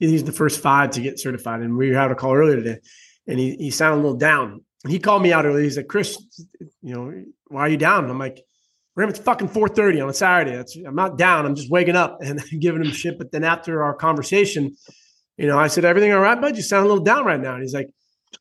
He's 0.00 0.24
the 0.24 0.32
first 0.32 0.60
five 0.60 0.90
to 0.90 1.00
get 1.00 1.20
certified, 1.20 1.60
and 1.60 1.76
we 1.76 1.90
had 1.90 2.10
a 2.10 2.16
call 2.16 2.34
earlier 2.34 2.56
today, 2.56 2.80
and 3.28 3.38
he 3.38 3.54
he 3.56 3.70
sounded 3.70 4.00
a 4.00 4.02
little 4.02 4.18
down. 4.18 4.64
He 4.88 4.98
called 4.98 5.22
me 5.22 5.32
out 5.32 5.46
earlier. 5.46 5.62
He's 5.62 5.76
like, 5.76 5.88
Chris, 5.88 6.20
you 6.82 6.94
know, 6.94 7.24
why 7.46 7.60
are 7.62 7.68
you 7.68 7.78
down? 7.78 8.10
I'm 8.10 8.18
like, 8.18 8.44
Ram, 8.96 9.08
it's 9.08 9.18
fucking 9.18 9.48
4:30 9.48 10.02
on 10.02 10.08
a 10.08 10.14
Saturday. 10.14 10.56
That's, 10.56 10.76
I'm 10.76 10.94
not 10.94 11.18
down. 11.18 11.46
I'm 11.46 11.54
just 11.54 11.70
waking 11.70 11.96
up 11.96 12.18
and 12.20 12.42
giving 12.60 12.84
him 12.84 12.92
shit. 12.92 13.18
But 13.18 13.32
then 13.32 13.44
after 13.44 13.82
our 13.82 13.94
conversation, 13.94 14.76
you 15.36 15.46
know, 15.46 15.58
I 15.58 15.66
said, 15.66 15.84
"Everything 15.84 16.12
all 16.12 16.20
right, 16.20 16.40
bud? 16.40 16.56
You 16.56 16.62
sound 16.62 16.84
a 16.84 16.88
little 16.88 17.04
down 17.04 17.24
right 17.24 17.40
now." 17.40 17.54
And 17.54 17.62
he's 17.62 17.74
like, 17.74 17.90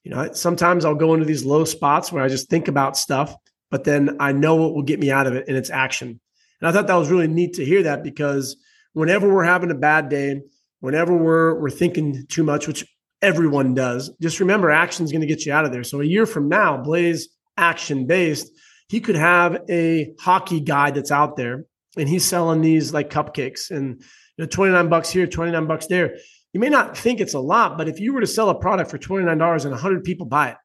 "You 0.03 0.11
know, 0.11 0.31
sometimes 0.33 0.85
I'll 0.85 0.95
go 0.95 1.13
into 1.13 1.25
these 1.25 1.43
low 1.43 1.65
spots 1.65 2.11
where 2.11 2.23
I 2.23 2.27
just 2.27 2.49
think 2.49 2.67
about 2.67 2.97
stuff, 2.97 3.35
but 3.71 3.83
then 3.83 4.17
I 4.19 4.31
know 4.31 4.55
what 4.55 4.75
will 4.75 4.83
get 4.83 4.99
me 4.99 5.11
out 5.11 5.25
of 5.25 5.33
it, 5.33 5.45
and 5.47 5.57
it's 5.57 5.71
action." 5.71 6.19
And 6.61 6.69
I 6.69 6.71
thought 6.71 6.87
that 6.87 6.95
was 6.95 7.09
really 7.09 7.27
neat 7.27 7.53
to 7.53 7.65
hear 7.65 7.83
that 7.83 8.03
because 8.03 8.55
whenever 8.93 9.33
we're 9.33 9.43
having 9.43 9.71
a 9.71 9.75
bad 9.75 10.09
day, 10.09 10.41
whenever 10.81 11.17
we're 11.17 11.59
we're 11.59 11.71
thinking 11.71 12.27
too 12.27 12.43
much, 12.43 12.67
which 12.67 12.85
everyone 13.23 13.73
does, 13.73 14.11
just 14.21 14.39
remember 14.39 14.69
action 14.69 15.03
is 15.03 15.11
going 15.11 15.21
to 15.21 15.27
get 15.27 15.47
you 15.47 15.53
out 15.53 15.65
of 15.65 15.71
there. 15.71 15.83
So 15.83 15.99
a 15.99 16.05
year 16.05 16.27
from 16.27 16.47
now, 16.47 16.77
Blaise 16.77 17.29
action 17.57 18.05
based 18.05 18.51
he 18.93 18.99
could 18.99 19.15
have 19.15 19.59
a 19.71 20.13
hockey 20.19 20.59
guy 20.59 20.91
that's 20.91 21.09
out 21.09 21.35
there 21.35 21.65
and 21.97 22.07
he's 22.07 22.23
selling 22.23 22.61
these 22.61 22.93
like 22.93 23.09
cupcakes 23.09 23.71
and 23.71 23.99
you 24.37 24.43
know 24.43 24.45
29 24.45 24.87
bucks 24.87 25.09
here 25.09 25.25
29 25.25 25.65
bucks 25.65 25.87
there. 25.87 26.15
You 26.53 26.59
may 26.59 26.69
not 26.69 26.95
think 26.95 27.19
it's 27.19 27.33
a 27.33 27.39
lot 27.39 27.75
but 27.75 27.89
if 27.89 27.99
you 27.99 28.13
were 28.13 28.21
to 28.21 28.27
sell 28.27 28.51
a 28.51 28.59
product 28.59 28.91
for 28.91 28.99
$29 28.99 29.63
and 29.63 29.71
100 29.71 30.03
people 30.03 30.27
buy 30.27 30.49
it 30.49 30.57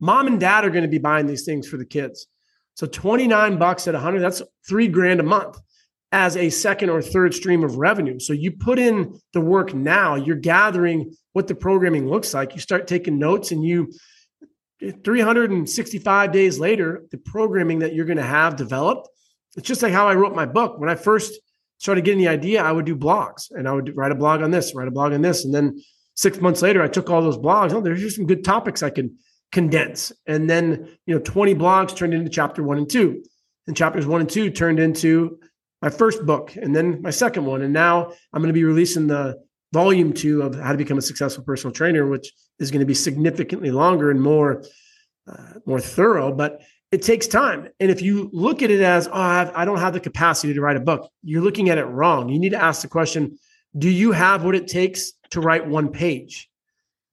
mom 0.00 0.26
and 0.26 0.40
dad 0.40 0.64
are 0.64 0.70
going 0.70 0.82
to 0.82 0.90
be 0.90 0.98
buying 0.98 1.28
these 1.28 1.44
things 1.44 1.68
for 1.68 1.76
the 1.76 1.84
kids. 1.84 2.26
So 2.74 2.88
29 2.88 3.56
bucks 3.56 3.86
at 3.86 3.94
100 3.94 4.18
that's 4.18 4.42
3 4.68 4.88
grand 4.88 5.20
a 5.20 5.22
month 5.22 5.56
as 6.10 6.36
a 6.36 6.50
second 6.50 6.90
or 6.90 7.00
third 7.00 7.34
stream 7.34 7.62
of 7.62 7.76
revenue. 7.76 8.18
So 8.18 8.32
you 8.32 8.50
put 8.50 8.80
in 8.80 9.16
the 9.32 9.40
work 9.40 9.74
now 9.74 10.16
you're 10.16 10.34
gathering 10.34 11.14
what 11.34 11.46
the 11.46 11.54
programming 11.54 12.08
looks 12.08 12.34
like. 12.34 12.52
You 12.56 12.60
start 12.60 12.88
taking 12.88 13.20
notes 13.20 13.52
and 13.52 13.62
you 13.62 13.92
365 14.80 16.32
days 16.32 16.58
later, 16.58 17.04
the 17.10 17.18
programming 17.18 17.80
that 17.80 17.94
you're 17.94 18.04
going 18.04 18.18
to 18.18 18.22
have 18.22 18.56
developed, 18.56 19.08
it's 19.56 19.66
just 19.66 19.82
like 19.82 19.92
how 19.92 20.06
I 20.06 20.14
wrote 20.14 20.34
my 20.34 20.46
book. 20.46 20.78
When 20.78 20.90
I 20.90 20.94
first 20.94 21.40
started 21.78 22.04
getting 22.04 22.20
the 22.20 22.28
idea, 22.28 22.62
I 22.62 22.72
would 22.72 22.84
do 22.84 22.96
blogs 22.96 23.50
and 23.50 23.68
I 23.68 23.72
would 23.72 23.96
write 23.96 24.12
a 24.12 24.16
blog 24.16 24.42
on 24.42 24.50
this, 24.50 24.74
write 24.74 24.88
a 24.88 24.90
blog 24.92 25.12
on 25.12 25.22
this. 25.22 25.44
And 25.44 25.54
then 25.54 25.82
six 26.14 26.40
months 26.40 26.62
later, 26.62 26.82
I 26.82 26.88
took 26.88 27.10
all 27.10 27.22
those 27.22 27.38
blogs. 27.38 27.72
Oh, 27.72 27.80
there's 27.80 28.00
just 28.00 28.16
some 28.16 28.26
good 28.26 28.44
topics 28.44 28.82
I 28.82 28.90
can 28.90 29.16
condense. 29.52 30.12
And 30.26 30.48
then, 30.48 30.88
you 31.06 31.14
know, 31.14 31.20
20 31.20 31.54
blogs 31.54 31.96
turned 31.96 32.14
into 32.14 32.30
chapter 32.30 32.62
one 32.62 32.78
and 32.78 32.88
two. 32.88 33.22
And 33.66 33.76
chapters 33.76 34.06
one 34.06 34.20
and 34.20 34.30
two 34.30 34.50
turned 34.50 34.78
into 34.78 35.40
my 35.82 35.90
first 35.90 36.24
book 36.24 36.54
and 36.56 36.74
then 36.74 37.02
my 37.02 37.10
second 37.10 37.46
one. 37.46 37.62
And 37.62 37.72
now 37.72 38.12
I'm 38.32 38.42
going 38.42 38.48
to 38.48 38.52
be 38.52 38.64
releasing 38.64 39.06
the 39.06 39.42
volume 39.72 40.12
two 40.12 40.42
of 40.42 40.54
how 40.54 40.72
to 40.72 40.78
become 40.78 40.98
a 40.98 41.02
successful 41.02 41.44
personal 41.44 41.72
trainer, 41.72 42.06
which 42.06 42.32
is 42.58 42.70
going 42.70 42.80
to 42.80 42.86
be 42.86 42.94
significantly 42.94 43.70
longer 43.70 44.10
and 44.10 44.20
more 44.20 44.62
uh, 45.28 45.54
more 45.66 45.80
thorough. 45.80 46.32
But 46.32 46.62
it 46.92 47.02
takes 47.02 47.26
time. 47.26 47.68
And 47.80 47.90
if 47.90 48.00
you 48.00 48.30
look 48.32 48.62
at 48.62 48.70
it 48.70 48.80
as, 48.80 49.08
oh, 49.08 49.12
I 49.12 49.64
don't 49.64 49.80
have 49.80 49.92
the 49.92 50.00
capacity 50.00 50.54
to 50.54 50.60
write 50.60 50.76
a 50.76 50.80
book, 50.80 51.10
you're 51.22 51.42
looking 51.42 51.68
at 51.68 51.78
it 51.78 51.84
wrong. 51.84 52.28
You 52.28 52.38
need 52.38 52.50
to 52.50 52.62
ask 52.62 52.82
the 52.82 52.88
question 52.88 53.38
Do 53.76 53.90
you 53.90 54.12
have 54.12 54.44
what 54.44 54.54
it 54.54 54.68
takes 54.68 55.12
to 55.30 55.40
write 55.40 55.66
one 55.66 55.88
page? 55.88 56.48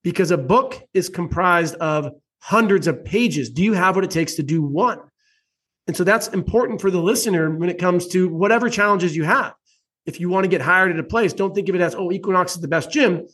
Because 0.04 0.32
a 0.32 0.38
book 0.38 0.82
is 0.94 1.10
comprised 1.10 1.76
of 1.76 2.12
hundreds 2.40 2.88
of 2.88 3.04
pages. 3.04 3.50
Do 3.50 3.64
you 3.64 3.74
have 3.74 3.96
what 3.96 4.04
it 4.04 4.12
takes 4.12 4.36
to 4.36 4.44
do 4.44 4.62
one? 4.62 5.00
And 5.88 5.98
so 5.98 6.04
that's 6.04 6.28
important 6.30 6.80
for 6.80 6.92
the 6.92 7.02
listener 7.02 7.50
when 7.50 7.70
it 7.70 7.78
comes 7.78 8.08
to 8.10 8.30
whatever 8.30 8.70
challenges 8.70 9.16
you 9.16 9.24
have 9.24 9.54
if 10.06 10.20
you 10.20 10.30
want 10.30 10.44
to 10.44 10.50
get 10.50 10.62
hired 10.62 10.92
at 10.92 11.00
a 11.00 11.04
place, 11.04 11.34
don't 11.34 11.56
think 11.56 11.70
of 11.70 11.76
it 11.76 11.82
as, 11.82 11.96
oh, 11.96 12.12
Equinox 12.12 12.56
is 12.56 12.62
the 12.62 12.68
best 12.68 12.92
gym. 12.92 13.28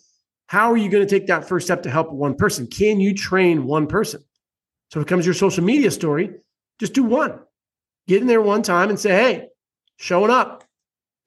How 0.48 0.72
are 0.72 0.78
you 0.78 0.90
going 0.90 1.06
to 1.06 1.10
take 1.10 1.28
that 1.28 1.48
first 1.48 1.68
step 1.68 1.84
to 1.84 1.90
help 1.90 2.12
one 2.12 2.36
person? 2.36 2.68
Can 2.68 3.00
you 3.00 3.14
train 3.14 3.66
one 3.66 3.88
person? 3.88 4.24
So 4.92 5.00
it 5.00 5.08
comes 5.08 5.26
your 5.26 5.36
social 5.36 5.64
media 5.64 5.92
story, 5.92 6.32
just 6.80 6.94
do 6.94 7.04
one. 7.04 7.40
Get 8.08 8.22
in 8.22 8.28
there 8.28 8.42
one 8.42 8.64
time 8.64 8.90
and 8.90 9.00
say, 9.00 9.12
hey, 9.12 9.48
showing 9.98 10.32
up. 10.32 10.64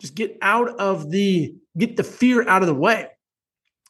Just 0.00 0.16
get 0.16 0.37
out 0.42 0.81
of 0.81 1.11
the, 1.11 1.55
get 1.78 1.96
the 1.96 2.02
fear 2.02 2.48
out 2.48 2.62
of 2.62 2.66
the 2.66 2.74
way. 2.74 3.07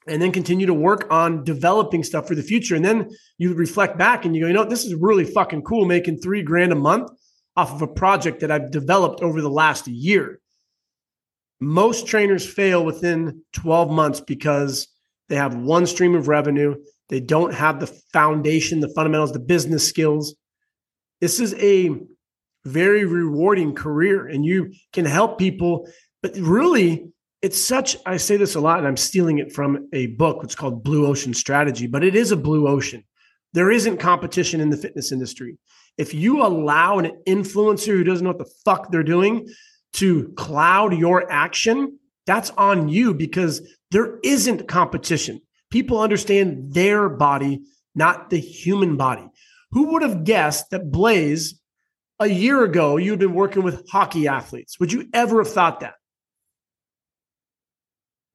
And 0.06 0.20
then 0.20 0.32
continue 0.32 0.66
to 0.66 0.74
work 0.74 1.06
on 1.10 1.44
developing 1.44 2.04
stuff 2.04 2.28
for 2.28 2.34
the 2.34 2.42
future. 2.42 2.74
And 2.74 2.84
then 2.84 3.08
you 3.38 3.54
reflect 3.54 3.96
back 3.96 4.26
and 4.26 4.34
you 4.34 4.42
go, 4.42 4.48
you 4.48 4.52
know, 4.52 4.64
this 4.64 4.84
is 4.84 4.94
really 4.94 5.24
fucking 5.24 5.62
cool 5.62 5.86
making 5.86 6.18
three 6.18 6.42
grand 6.42 6.72
a 6.72 6.74
month 6.74 7.10
off 7.56 7.72
of 7.72 7.80
a 7.80 7.86
project 7.86 8.40
that 8.40 8.50
I've 8.50 8.70
developed 8.70 9.22
over 9.22 9.40
the 9.40 9.48
last 9.48 9.86
year. 9.86 10.41
Most 11.62 12.08
trainers 12.08 12.44
fail 12.44 12.84
within 12.84 13.44
12 13.52 13.88
months 13.88 14.20
because 14.20 14.88
they 15.28 15.36
have 15.36 15.54
one 15.54 15.86
stream 15.86 16.16
of 16.16 16.26
revenue. 16.26 16.74
They 17.08 17.20
don't 17.20 17.54
have 17.54 17.78
the 17.78 17.86
foundation, 18.12 18.80
the 18.80 18.88
fundamentals, 18.88 19.30
the 19.30 19.38
business 19.38 19.86
skills. 19.86 20.34
This 21.20 21.38
is 21.38 21.54
a 21.54 21.90
very 22.64 23.04
rewarding 23.04 23.76
career 23.76 24.26
and 24.26 24.44
you 24.44 24.72
can 24.92 25.04
help 25.04 25.38
people. 25.38 25.88
But 26.20 26.36
really, 26.36 27.12
it's 27.42 27.60
such, 27.60 27.96
I 28.06 28.16
say 28.16 28.36
this 28.36 28.56
a 28.56 28.60
lot, 28.60 28.78
and 28.78 28.88
I'm 28.88 28.96
stealing 28.96 29.38
it 29.38 29.52
from 29.52 29.88
a 29.92 30.08
book. 30.08 30.42
It's 30.42 30.56
called 30.56 30.82
Blue 30.82 31.06
Ocean 31.06 31.32
Strategy, 31.32 31.86
but 31.86 32.02
it 32.02 32.16
is 32.16 32.32
a 32.32 32.36
blue 32.36 32.66
ocean. 32.66 33.04
There 33.52 33.70
isn't 33.70 33.98
competition 33.98 34.60
in 34.60 34.70
the 34.70 34.76
fitness 34.76 35.12
industry. 35.12 35.58
If 35.96 36.12
you 36.12 36.42
allow 36.42 36.98
an 36.98 37.12
influencer 37.28 37.86
who 37.86 38.02
doesn't 38.02 38.24
know 38.24 38.30
what 38.30 38.38
the 38.38 38.52
fuck 38.64 38.90
they're 38.90 39.04
doing 39.04 39.46
to 39.94 40.28
cloud 40.36 40.94
your 40.94 41.30
action, 41.30 41.98
that's 42.26 42.50
on 42.50 42.88
you 42.88 43.14
because 43.14 43.60
there 43.90 44.18
isn't 44.22 44.68
competition. 44.68 45.40
People 45.70 46.00
understand 46.00 46.72
their 46.74 47.08
body, 47.08 47.62
not 47.94 48.30
the 48.30 48.38
human 48.38 48.96
body. 48.96 49.26
Who 49.72 49.92
would 49.92 50.02
have 50.02 50.24
guessed 50.24 50.70
that 50.70 50.90
Blaise, 50.90 51.58
a 52.20 52.26
year 52.28 52.62
ago, 52.62 52.98
you'd 52.98 53.18
been 53.18 53.34
working 53.34 53.62
with 53.62 53.88
hockey 53.88 54.28
athletes? 54.28 54.78
Would 54.78 54.92
you 54.92 55.08
ever 55.12 55.42
have 55.42 55.52
thought 55.52 55.80
that? 55.80 55.94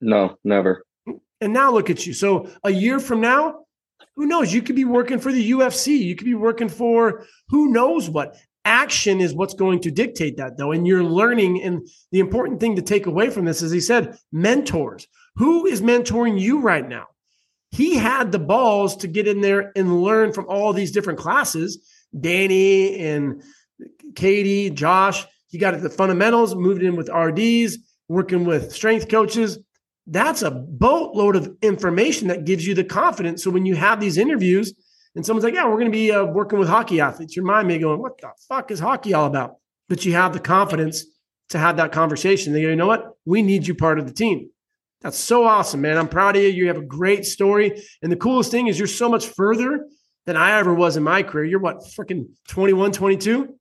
No, 0.01 0.37
never. 0.43 0.83
And 1.39 1.53
now 1.53 1.71
look 1.71 1.89
at 1.89 2.05
you. 2.05 2.13
So 2.13 2.49
a 2.63 2.71
year 2.71 2.99
from 2.99 3.21
now, 3.21 3.65
who 4.15 4.25
knows? 4.25 4.53
You 4.53 4.61
could 4.61 4.75
be 4.75 4.85
working 4.85 5.19
for 5.19 5.31
the 5.31 5.51
UFC. 5.51 5.97
You 5.99 6.15
could 6.15 6.25
be 6.25 6.33
working 6.33 6.69
for 6.69 7.25
who 7.49 7.71
knows 7.71 8.09
what. 8.09 8.35
Action 8.67 9.21
is 9.21 9.33
what's 9.33 9.53
going 9.53 9.79
to 9.81 9.91
dictate 9.91 10.37
that, 10.37 10.57
though. 10.57 10.73
And 10.73 10.85
you're 10.85 11.03
learning. 11.03 11.63
And 11.63 11.87
the 12.11 12.19
important 12.19 12.59
thing 12.59 12.75
to 12.75 12.81
take 12.81 13.05
away 13.05 13.29
from 13.29 13.45
this 13.45 13.61
is 13.61 13.71
he 13.71 13.79
said, 13.79 14.17
mentors. 14.31 15.07
Who 15.37 15.65
is 15.65 15.81
mentoring 15.81 16.39
you 16.39 16.59
right 16.59 16.87
now? 16.87 17.07
He 17.71 17.95
had 17.95 18.31
the 18.31 18.39
balls 18.39 18.97
to 18.97 19.07
get 19.07 19.27
in 19.27 19.41
there 19.41 19.71
and 19.75 20.01
learn 20.01 20.33
from 20.33 20.47
all 20.49 20.73
these 20.73 20.91
different 20.91 21.19
classes. 21.19 21.79
Danny 22.19 22.99
and 22.99 23.41
Katie, 24.15 24.69
Josh, 24.69 25.25
he 25.47 25.57
got 25.57 25.73
at 25.73 25.81
the 25.81 25.89
fundamentals, 25.89 26.55
moved 26.55 26.83
in 26.83 26.95
with 26.95 27.09
RDs, 27.09 27.77
working 28.09 28.45
with 28.45 28.73
strength 28.73 29.09
coaches 29.09 29.59
that's 30.07 30.41
a 30.41 30.51
boatload 30.51 31.35
of 31.35 31.55
information 31.61 32.29
that 32.29 32.45
gives 32.45 32.65
you 32.65 32.73
the 32.73 32.83
confidence. 32.83 33.43
So 33.43 33.51
when 33.51 33.65
you 33.65 33.75
have 33.75 33.99
these 33.99 34.17
interviews 34.17 34.73
and 35.17 35.25
someone's 35.25 35.43
like, 35.43 35.55
yeah, 35.55 35.65
we're 35.65 35.79
going 35.79 35.85
to 35.85 35.91
be 35.91 36.11
uh, 36.11 36.23
working 36.25 36.59
with 36.59 36.69
hockey 36.69 37.01
athletes, 37.01 37.35
your 37.35 37.43
mind 37.43 37.67
may 37.67 37.79
going, 37.79 37.99
what 37.99 38.21
the 38.21 38.29
fuck 38.47 38.69
is 38.69 38.79
hockey 38.79 39.15
all 39.15 39.25
about? 39.25 39.55
But 39.89 40.05
you 40.05 40.13
have 40.13 40.31
the 40.31 40.39
confidence 40.39 41.05
to 41.49 41.57
have 41.57 41.77
that 41.77 41.91
conversation. 41.91 42.53
They 42.53 42.61
go, 42.61 42.67
you 42.67 42.75
know 42.75 42.85
what? 42.85 43.13
We 43.25 43.41
need 43.41 43.65
you 43.65 43.73
part 43.73 43.97
of 43.97 44.05
the 44.05 44.13
team. 44.13 44.51
That's 45.01 45.17
so 45.17 45.43
awesome, 45.43 45.81
man. 45.81 45.97
I'm 45.97 46.07
proud 46.07 46.35
of 46.35 46.43
you. 46.43 46.49
You 46.49 46.67
have 46.67 46.77
a 46.77 46.83
great 46.83 47.25
story. 47.25 47.81
And 48.03 48.11
the 48.11 48.15
coolest 48.15 48.51
thing 48.51 48.67
is 48.67 48.77
you're 48.77 48.87
so 48.87 49.09
much 49.09 49.25
further 49.25 49.87
than 50.27 50.37
I 50.37 50.59
ever 50.59 50.71
was 50.71 50.97
in 50.97 51.03
my 51.03 51.23
career. 51.23 51.45
You're 51.45 51.61
what, 51.61 51.79
freaking 51.79 52.27
21, 52.49 52.91
22? 52.91 53.55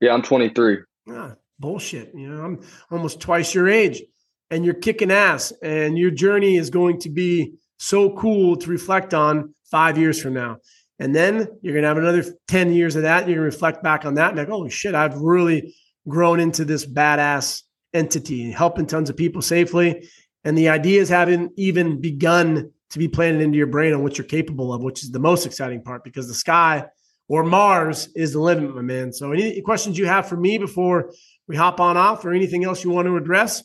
Yeah, 0.00 0.14
I'm 0.14 0.22
23. 0.22 0.78
Ah, 1.10 1.36
bullshit. 1.60 2.10
You 2.12 2.28
know, 2.28 2.44
I'm 2.44 2.60
almost 2.90 3.20
twice 3.20 3.54
your 3.54 3.68
age 3.68 4.02
and 4.50 4.64
you're 4.64 4.74
kicking 4.74 5.12
ass 5.12 5.52
and 5.62 5.96
your 5.96 6.10
journey 6.10 6.56
is 6.56 6.70
going 6.70 6.98
to 7.02 7.08
be 7.08 7.54
so 7.80 8.14
cool 8.14 8.56
to 8.56 8.70
reflect 8.70 9.14
on 9.14 9.54
five 9.70 9.96
years 9.96 10.20
from 10.20 10.34
now. 10.34 10.58
And 10.98 11.14
then 11.14 11.48
you're 11.62 11.72
going 11.72 11.82
to 11.82 11.88
have 11.88 11.96
another 11.96 12.24
10 12.46 12.74
years 12.74 12.94
of 12.94 13.02
that. 13.02 13.22
And 13.22 13.30
you're 13.30 13.40
going 13.40 13.50
to 13.50 13.56
reflect 13.56 13.82
back 13.82 14.04
on 14.04 14.14
that 14.14 14.30
and 14.30 14.38
like, 14.38 14.50
oh 14.50 14.68
shit, 14.68 14.94
I've 14.94 15.18
really 15.18 15.74
grown 16.06 16.40
into 16.40 16.66
this 16.66 16.84
badass 16.86 17.62
entity, 17.94 18.50
helping 18.50 18.86
tons 18.86 19.08
of 19.08 19.16
people 19.16 19.40
safely. 19.40 20.06
And 20.44 20.56
the 20.58 20.68
ideas 20.68 21.08
haven't 21.08 21.52
even 21.56 22.02
begun 22.02 22.70
to 22.90 22.98
be 22.98 23.08
planted 23.08 23.40
into 23.40 23.56
your 23.56 23.66
brain 23.66 23.94
on 23.94 24.02
what 24.02 24.18
you're 24.18 24.26
capable 24.26 24.74
of, 24.74 24.82
which 24.82 25.02
is 25.02 25.10
the 25.10 25.18
most 25.18 25.46
exciting 25.46 25.82
part 25.82 26.04
because 26.04 26.28
the 26.28 26.34
sky 26.34 26.84
or 27.28 27.44
Mars 27.44 28.08
is 28.14 28.32
the 28.32 28.40
limit, 28.40 28.74
my 28.74 28.82
man. 28.82 29.12
So, 29.12 29.32
any 29.32 29.60
questions 29.62 29.96
you 29.96 30.06
have 30.06 30.28
for 30.28 30.36
me 30.36 30.58
before 30.58 31.12
we 31.46 31.56
hop 31.56 31.78
on 31.80 31.96
off 31.96 32.24
or 32.24 32.32
anything 32.32 32.64
else 32.64 32.82
you 32.82 32.90
want 32.90 33.06
to 33.06 33.16
address? 33.16 33.62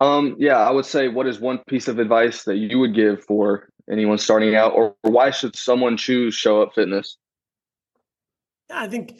Um, 0.00 0.36
yeah, 0.38 0.58
I 0.58 0.70
would 0.70 0.84
say 0.84 1.08
what 1.08 1.26
is 1.26 1.40
one 1.40 1.58
piece 1.68 1.88
of 1.88 1.98
advice 1.98 2.44
that 2.44 2.56
you 2.56 2.78
would 2.78 2.94
give 2.94 3.24
for 3.24 3.68
anyone 3.90 4.18
starting 4.18 4.54
out, 4.54 4.72
or 4.72 4.94
why 5.02 5.30
should 5.30 5.56
someone 5.56 5.96
choose 5.96 6.34
Show 6.34 6.62
Up 6.62 6.74
Fitness? 6.74 7.16
I 8.70 8.88
think 8.88 9.18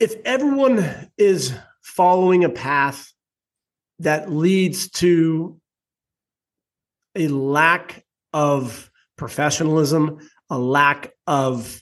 if 0.00 0.14
everyone 0.24 1.10
is 1.16 1.54
following 1.82 2.42
a 2.44 2.48
path 2.48 3.12
that 4.00 4.30
leads 4.30 4.90
to 4.90 5.60
a 7.14 7.28
lack 7.28 8.04
of 8.32 8.90
professionalism, 9.16 10.18
a 10.50 10.58
lack 10.58 11.12
of 11.26 11.80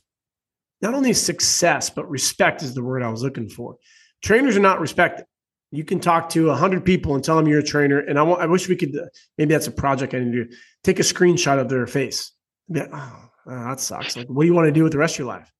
not 0.82 0.94
only 0.94 1.14
success, 1.14 1.88
but 1.88 2.10
respect 2.10 2.62
is 2.62 2.74
the 2.74 2.82
word 2.82 3.02
I 3.02 3.08
was 3.08 3.22
looking 3.22 3.48
for. 3.48 3.76
Trainers 4.22 4.56
are 4.56 4.60
not 4.60 4.80
respected 4.80 5.24
you 5.72 5.84
can 5.84 5.98
talk 5.98 6.28
to 6.28 6.48
100 6.48 6.84
people 6.84 7.14
and 7.14 7.24
tell 7.24 7.36
them 7.36 7.48
you're 7.48 7.60
a 7.60 7.64
trainer 7.64 7.98
and 7.98 8.18
i, 8.18 8.22
I 8.22 8.46
wish 8.46 8.68
we 8.68 8.76
could 8.76 8.94
maybe 9.38 9.52
that's 9.52 9.66
a 9.66 9.72
project 9.72 10.14
i 10.14 10.18
need 10.20 10.32
to 10.32 10.44
do. 10.44 10.56
Take 10.84 11.00
a 11.00 11.02
screenshot 11.02 11.58
of 11.58 11.68
their 11.68 11.86
face. 11.86 12.30
Like, 12.68 12.90
oh, 12.92 13.30
oh, 13.46 13.64
that 13.68 13.80
sucks. 13.80 14.16
Like 14.16 14.28
what 14.28 14.42
do 14.42 14.46
you 14.46 14.54
want 14.54 14.66
to 14.66 14.72
do 14.72 14.84
with 14.84 14.92
the 14.92 14.98
rest 14.98 15.16
of 15.16 15.20
your 15.20 15.28
life? 15.28 15.50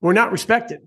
We're 0.00 0.12
not 0.12 0.30
respected. 0.30 0.80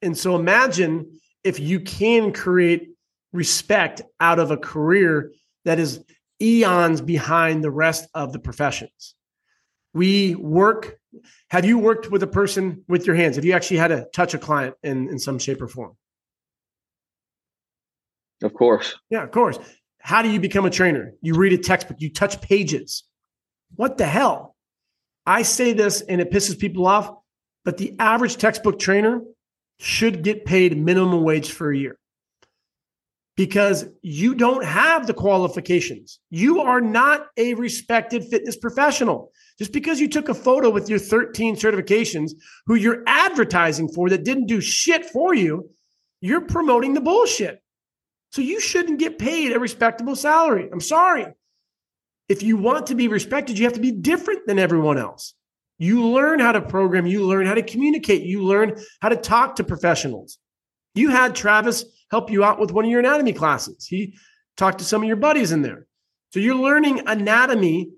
And 0.00 0.16
so 0.16 0.36
imagine 0.36 1.18
if 1.44 1.60
you 1.60 1.80
can 1.80 2.32
create 2.32 2.90
respect 3.32 4.02
out 4.20 4.38
of 4.38 4.50
a 4.50 4.56
career 4.56 5.32
that 5.64 5.78
is 5.78 6.04
eons 6.40 7.00
behind 7.00 7.62
the 7.62 7.70
rest 7.70 8.08
of 8.14 8.32
the 8.32 8.38
professions. 8.38 9.14
We 9.94 10.34
work 10.36 10.98
have 11.50 11.66
you 11.66 11.78
worked 11.78 12.10
with 12.10 12.22
a 12.22 12.26
person 12.26 12.84
with 12.88 13.06
your 13.06 13.14
hands? 13.14 13.36
Have 13.36 13.44
you 13.44 13.52
actually 13.52 13.76
had 13.76 13.88
to 13.88 14.06
touch 14.14 14.32
a 14.32 14.38
client 14.38 14.74
in, 14.82 15.10
in 15.10 15.18
some 15.18 15.38
shape 15.38 15.60
or 15.60 15.68
form 15.68 15.94
of 18.42 18.54
course. 18.54 18.94
Yeah, 19.10 19.22
of 19.22 19.30
course. 19.30 19.58
How 19.98 20.22
do 20.22 20.30
you 20.30 20.40
become 20.40 20.64
a 20.64 20.70
trainer? 20.70 21.12
You 21.20 21.34
read 21.34 21.52
a 21.52 21.58
textbook, 21.58 22.00
you 22.00 22.12
touch 22.12 22.40
pages. 22.40 23.04
What 23.76 23.98
the 23.98 24.06
hell? 24.06 24.56
I 25.26 25.42
say 25.42 25.72
this 25.72 26.00
and 26.02 26.20
it 26.20 26.30
pisses 26.30 26.58
people 26.58 26.86
off, 26.86 27.10
but 27.64 27.78
the 27.78 27.94
average 27.98 28.36
textbook 28.36 28.78
trainer 28.78 29.20
should 29.78 30.22
get 30.22 30.44
paid 30.44 30.76
minimum 30.76 31.22
wage 31.22 31.52
for 31.52 31.70
a 31.70 31.76
year 31.76 31.98
because 33.36 33.86
you 34.02 34.34
don't 34.34 34.64
have 34.64 35.06
the 35.06 35.14
qualifications. 35.14 36.18
You 36.30 36.60
are 36.60 36.80
not 36.80 37.28
a 37.36 37.54
respected 37.54 38.24
fitness 38.24 38.56
professional. 38.56 39.32
Just 39.58 39.72
because 39.72 40.00
you 40.00 40.08
took 40.08 40.28
a 40.28 40.34
photo 40.34 40.70
with 40.70 40.88
your 40.88 40.98
13 40.98 41.56
certifications 41.56 42.32
who 42.66 42.74
you're 42.74 43.02
advertising 43.06 43.88
for 43.88 44.10
that 44.10 44.24
didn't 44.24 44.46
do 44.46 44.60
shit 44.60 45.06
for 45.06 45.34
you, 45.34 45.70
you're 46.20 46.42
promoting 46.42 46.94
the 46.94 47.00
bullshit. 47.00 47.61
So 48.32 48.40
you 48.40 48.60
shouldn't 48.60 48.98
get 48.98 49.18
paid 49.18 49.52
a 49.52 49.60
respectable 49.60 50.16
salary. 50.16 50.68
I'm 50.72 50.80
sorry. 50.80 51.26
If 52.28 52.42
you 52.42 52.56
want 52.56 52.86
to 52.86 52.94
be 52.94 53.08
respected, 53.08 53.58
you 53.58 53.64
have 53.64 53.74
to 53.74 53.80
be 53.80 53.92
different 53.92 54.46
than 54.46 54.58
everyone 54.58 54.96
else. 54.96 55.34
You 55.78 56.06
learn 56.06 56.40
how 56.40 56.52
to 56.52 56.62
program, 56.62 57.06
you 57.06 57.26
learn 57.26 57.44
how 57.44 57.54
to 57.54 57.62
communicate, 57.62 58.22
you 58.22 58.42
learn 58.42 58.80
how 59.00 59.10
to 59.10 59.16
talk 59.16 59.56
to 59.56 59.64
professionals. 59.64 60.38
You 60.94 61.10
had 61.10 61.34
Travis 61.34 61.84
help 62.10 62.30
you 62.30 62.42
out 62.42 62.58
with 62.58 62.72
one 62.72 62.86
of 62.86 62.90
your 62.90 63.00
anatomy 63.00 63.34
classes. 63.34 63.86
He 63.86 64.16
talked 64.56 64.78
to 64.78 64.84
some 64.84 65.02
of 65.02 65.08
your 65.08 65.16
buddies 65.16 65.52
in 65.52 65.62
there. 65.62 65.86
So 66.32 66.40
you're 66.40 66.54
learning 66.54 67.06
anatomy 67.06 67.90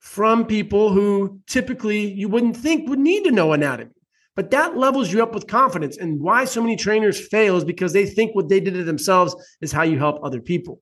from 0.00 0.44
people 0.44 0.92
who 0.92 1.40
typically 1.46 2.12
you 2.12 2.28
wouldn't 2.28 2.56
think 2.56 2.88
would 2.88 2.98
need 2.98 3.24
to 3.24 3.30
know 3.30 3.52
anatomy. 3.54 3.90
But 4.36 4.50
that 4.50 4.76
levels 4.76 5.10
you 5.10 5.22
up 5.22 5.34
with 5.34 5.46
confidence. 5.46 5.96
And 5.96 6.20
why 6.20 6.44
so 6.44 6.62
many 6.62 6.76
trainers 6.76 7.26
fail 7.28 7.56
is 7.56 7.64
because 7.64 7.92
they 7.92 8.06
think 8.06 8.34
what 8.34 8.48
they 8.48 8.60
did 8.60 8.74
to 8.74 8.84
themselves 8.84 9.34
is 9.60 9.72
how 9.72 9.82
you 9.82 9.98
help 9.98 10.20
other 10.22 10.40
people. 10.40 10.80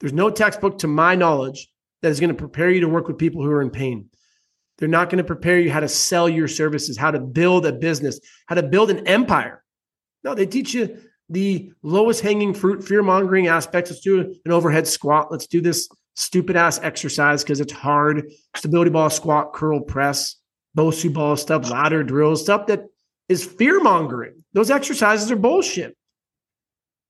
There's 0.00 0.14
no 0.14 0.30
textbook, 0.30 0.78
to 0.78 0.88
my 0.88 1.14
knowledge, 1.14 1.68
that 2.02 2.10
is 2.10 2.20
going 2.20 2.28
to 2.28 2.34
prepare 2.34 2.70
you 2.70 2.80
to 2.80 2.88
work 2.88 3.06
with 3.06 3.18
people 3.18 3.42
who 3.42 3.50
are 3.50 3.62
in 3.62 3.70
pain. 3.70 4.08
They're 4.78 4.88
not 4.88 5.08
going 5.08 5.18
to 5.18 5.24
prepare 5.24 5.58
you 5.58 5.70
how 5.70 5.80
to 5.80 5.88
sell 5.88 6.28
your 6.28 6.48
services, 6.48 6.96
how 6.96 7.10
to 7.10 7.20
build 7.20 7.64
a 7.66 7.72
business, 7.72 8.20
how 8.46 8.56
to 8.56 8.62
build 8.62 8.90
an 8.90 9.06
empire. 9.06 9.62
No, 10.22 10.34
they 10.34 10.46
teach 10.46 10.74
you 10.74 10.98
the 11.28 11.72
lowest 11.82 12.20
hanging 12.20 12.54
fruit, 12.54 12.84
fear 12.84 13.02
mongering 13.02 13.46
aspects. 13.46 13.90
Let's 13.90 14.02
do 14.02 14.34
an 14.44 14.52
overhead 14.52 14.86
squat. 14.86 15.30
Let's 15.30 15.46
do 15.46 15.60
this 15.60 15.88
stupid 16.14 16.56
ass 16.56 16.78
exercise 16.82 17.42
because 17.42 17.60
it's 17.60 17.72
hard. 17.72 18.30
Stability 18.54 18.90
ball 18.90 19.10
squat, 19.10 19.52
curl 19.52 19.80
press. 19.80 20.35
Bosu 20.76 21.12
ball 21.12 21.36
stuff, 21.36 21.70
ladder 21.70 22.02
drills, 22.02 22.42
stuff 22.42 22.66
that 22.66 22.84
is 23.28 23.44
fear 23.44 23.80
mongering. 23.80 24.44
Those 24.52 24.70
exercises 24.70 25.30
are 25.30 25.36
bullshit. 25.36 25.96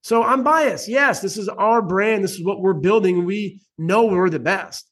So 0.03 0.23
I'm 0.23 0.45
biased. 0.45 0.89
Yes, 0.89 1.21
this 1.21 1.37
is 1.37 1.49
our 1.49 1.83
brand. 1.83 2.23
This 2.23 2.35
is 2.35 2.45
what 2.45 2.61
we're 2.61 2.75
building. 2.75 3.25
We 3.25 3.61
know 3.77 4.05
we're 4.05 4.31
the 4.31 4.39
best. 4.39 4.89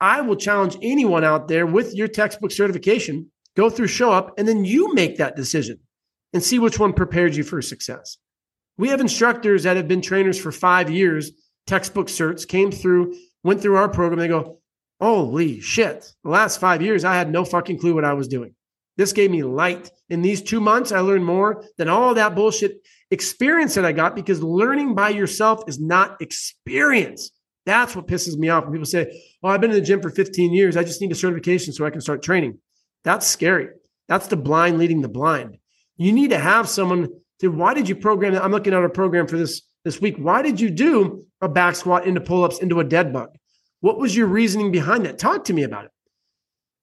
I 0.00 0.20
will 0.20 0.36
challenge 0.36 0.76
anyone 0.82 1.24
out 1.24 1.48
there 1.48 1.66
with 1.66 1.94
your 1.94 2.08
textbook 2.08 2.52
certification 2.52 3.30
go 3.56 3.68
through 3.68 3.88
show 3.88 4.12
up, 4.12 4.32
and 4.38 4.48
then 4.48 4.64
you 4.64 4.94
make 4.94 5.18
that 5.18 5.36
decision 5.36 5.78
and 6.32 6.42
see 6.42 6.58
which 6.58 6.78
one 6.78 6.92
prepared 6.92 7.36
you 7.36 7.44
for 7.44 7.60
success. 7.60 8.16
We 8.78 8.88
have 8.88 9.00
instructors 9.00 9.64
that 9.64 9.76
have 9.76 9.88
been 9.88 10.00
trainers 10.00 10.38
for 10.38 10.50
five 10.50 10.90
years, 10.90 11.30
textbook 11.66 12.06
certs, 12.06 12.48
came 12.48 12.70
through, 12.72 13.14
went 13.44 13.60
through 13.60 13.76
our 13.76 13.88
program. 13.88 14.18
They 14.18 14.28
go, 14.28 14.60
Holy 15.02 15.58
shit. 15.58 16.14
The 16.22 16.30
last 16.30 16.60
five 16.60 16.80
years, 16.80 17.04
I 17.04 17.16
had 17.16 17.28
no 17.28 17.44
fucking 17.44 17.80
clue 17.80 17.92
what 17.92 18.04
I 18.04 18.12
was 18.12 18.28
doing. 18.28 18.54
This 18.96 19.12
gave 19.12 19.32
me 19.32 19.42
light. 19.42 19.90
In 20.10 20.22
these 20.22 20.40
two 20.40 20.60
months, 20.60 20.92
I 20.92 21.00
learned 21.00 21.24
more 21.24 21.64
than 21.76 21.88
all 21.88 22.14
that 22.14 22.36
bullshit 22.36 22.76
experience 23.10 23.74
that 23.74 23.84
I 23.84 23.90
got 23.90 24.14
because 24.14 24.44
learning 24.44 24.94
by 24.94 25.08
yourself 25.08 25.64
is 25.66 25.80
not 25.80 26.22
experience. 26.22 27.32
That's 27.66 27.96
what 27.96 28.06
pisses 28.06 28.36
me 28.36 28.48
off 28.48 28.62
when 28.62 28.74
people 28.74 28.86
say, 28.86 29.20
Oh, 29.42 29.48
I've 29.48 29.60
been 29.60 29.72
in 29.72 29.76
the 29.76 29.84
gym 29.84 30.00
for 30.00 30.08
15 30.08 30.52
years. 30.52 30.76
I 30.76 30.84
just 30.84 31.00
need 31.00 31.10
a 31.10 31.16
certification 31.16 31.72
so 31.72 31.84
I 31.84 31.90
can 31.90 32.00
start 32.00 32.22
training. 32.22 32.58
That's 33.02 33.26
scary. 33.26 33.70
That's 34.06 34.28
the 34.28 34.36
blind 34.36 34.78
leading 34.78 35.02
the 35.02 35.08
blind. 35.08 35.56
You 35.96 36.12
need 36.12 36.30
to 36.30 36.38
have 36.38 36.68
someone 36.68 37.08
to, 37.40 37.48
why 37.48 37.74
did 37.74 37.88
you 37.88 37.96
program 37.96 38.34
that? 38.34 38.44
I'm 38.44 38.52
looking 38.52 38.72
at 38.72 38.84
a 38.84 38.88
program 38.88 39.26
for 39.26 39.36
this 39.36 39.62
this 39.84 40.00
week. 40.00 40.14
Why 40.16 40.42
did 40.42 40.60
you 40.60 40.70
do 40.70 41.24
a 41.40 41.48
back 41.48 41.74
squat 41.74 42.06
into 42.06 42.20
pull-ups 42.20 42.60
into 42.60 42.78
a 42.78 42.84
dead 42.84 43.12
bug? 43.12 43.30
What 43.82 43.98
was 43.98 44.16
your 44.16 44.28
reasoning 44.28 44.70
behind 44.70 45.04
that? 45.04 45.18
Talk 45.18 45.44
to 45.44 45.52
me 45.52 45.64
about 45.64 45.86
it. 45.86 45.90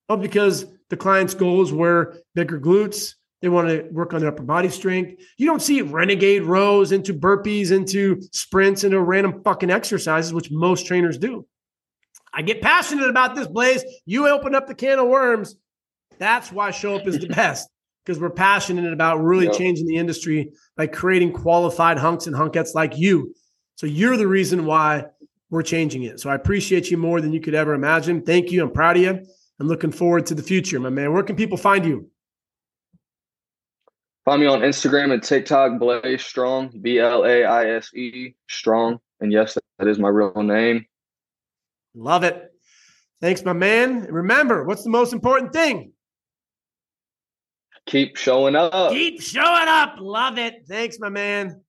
Oh, 0.09 0.17
because 0.17 0.65
the 0.89 0.97
client's 0.97 1.33
goals 1.33 1.71
were 1.71 2.17
bigger 2.35 2.59
glutes. 2.59 3.15
They 3.41 3.47
want 3.47 3.69
to 3.69 3.83
work 3.91 4.13
on 4.13 4.19
their 4.19 4.29
upper 4.29 4.43
body 4.43 4.67
strength. 4.67 5.21
You 5.37 5.45
don't 5.45 5.61
see 5.61 5.81
renegade 5.81 6.43
rows 6.43 6.91
into 6.91 7.13
burpees, 7.13 7.71
into 7.71 8.21
sprints, 8.33 8.83
into 8.83 8.99
random 8.99 9.41
fucking 9.43 9.71
exercises, 9.71 10.33
which 10.33 10.51
most 10.51 10.85
trainers 10.85 11.17
do. 11.17 11.47
I 12.33 12.41
get 12.41 12.61
passionate 12.61 13.09
about 13.09 13.33
this, 13.33 13.47
Blaise. 13.47 13.83
You 14.05 14.27
open 14.27 14.53
up 14.53 14.67
the 14.67 14.75
can 14.75 14.99
of 14.99 15.07
worms. 15.07 15.55
That's 16.17 16.51
why 16.51 16.71
Show 16.71 16.95
Up 16.95 17.07
is 17.07 17.17
the 17.17 17.27
best 17.33 17.69
because 18.05 18.19
we're 18.19 18.29
passionate 18.29 18.91
about 18.91 19.23
really 19.23 19.45
yep. 19.45 19.55
changing 19.55 19.87
the 19.87 19.95
industry 19.95 20.51
by 20.75 20.87
creating 20.87 21.31
qualified 21.31 21.97
hunks 21.97 22.27
and 22.27 22.35
hunkettes 22.35 22.75
like 22.75 22.97
you. 22.97 23.33
So 23.75 23.87
you're 23.87 24.17
the 24.17 24.27
reason 24.27 24.65
why 24.65 25.05
we're 25.49 25.63
changing 25.63 26.03
it. 26.03 26.19
So 26.19 26.29
I 26.29 26.35
appreciate 26.35 26.91
you 26.91 26.97
more 26.97 27.21
than 27.21 27.33
you 27.33 27.41
could 27.41 27.55
ever 27.55 27.73
imagine. 27.73 28.21
Thank 28.21 28.51
you. 28.51 28.63
I'm 28.63 28.71
proud 28.71 28.97
of 28.97 29.03
you. 29.03 29.25
I'm 29.59 29.67
looking 29.67 29.91
forward 29.91 30.25
to 30.27 30.35
the 30.35 30.43
future, 30.43 30.79
my 30.79 30.89
man. 30.89 31.13
Where 31.13 31.23
can 31.23 31.35
people 31.35 31.57
find 31.57 31.85
you? 31.85 32.09
Find 34.25 34.41
me 34.41 34.47
on 34.47 34.61
Instagram 34.61 35.11
and 35.11 35.23
TikTok, 35.23 35.79
Blaise 35.79 36.23
Strong, 36.23 36.79
B 36.81 36.99
L 36.99 37.25
A 37.25 37.43
I 37.43 37.71
S 37.71 37.93
E 37.93 38.35
Strong. 38.47 38.99
And 39.19 39.31
yes, 39.31 39.57
that 39.79 39.87
is 39.87 39.99
my 39.99 40.09
real 40.09 40.43
name. 40.43 40.85
Love 41.95 42.23
it. 42.23 42.51
Thanks, 43.21 43.43
my 43.43 43.53
man. 43.53 44.03
remember, 44.03 44.63
what's 44.63 44.83
the 44.83 44.89
most 44.89 45.11
important 45.11 45.51
thing? 45.51 45.91
Keep 47.87 48.17
showing 48.17 48.55
up. 48.55 48.91
Keep 48.91 49.21
showing 49.21 49.67
up. 49.67 49.95
Love 49.99 50.37
it. 50.37 50.63
Thanks, 50.67 50.99
my 50.99 51.09
man. 51.09 51.57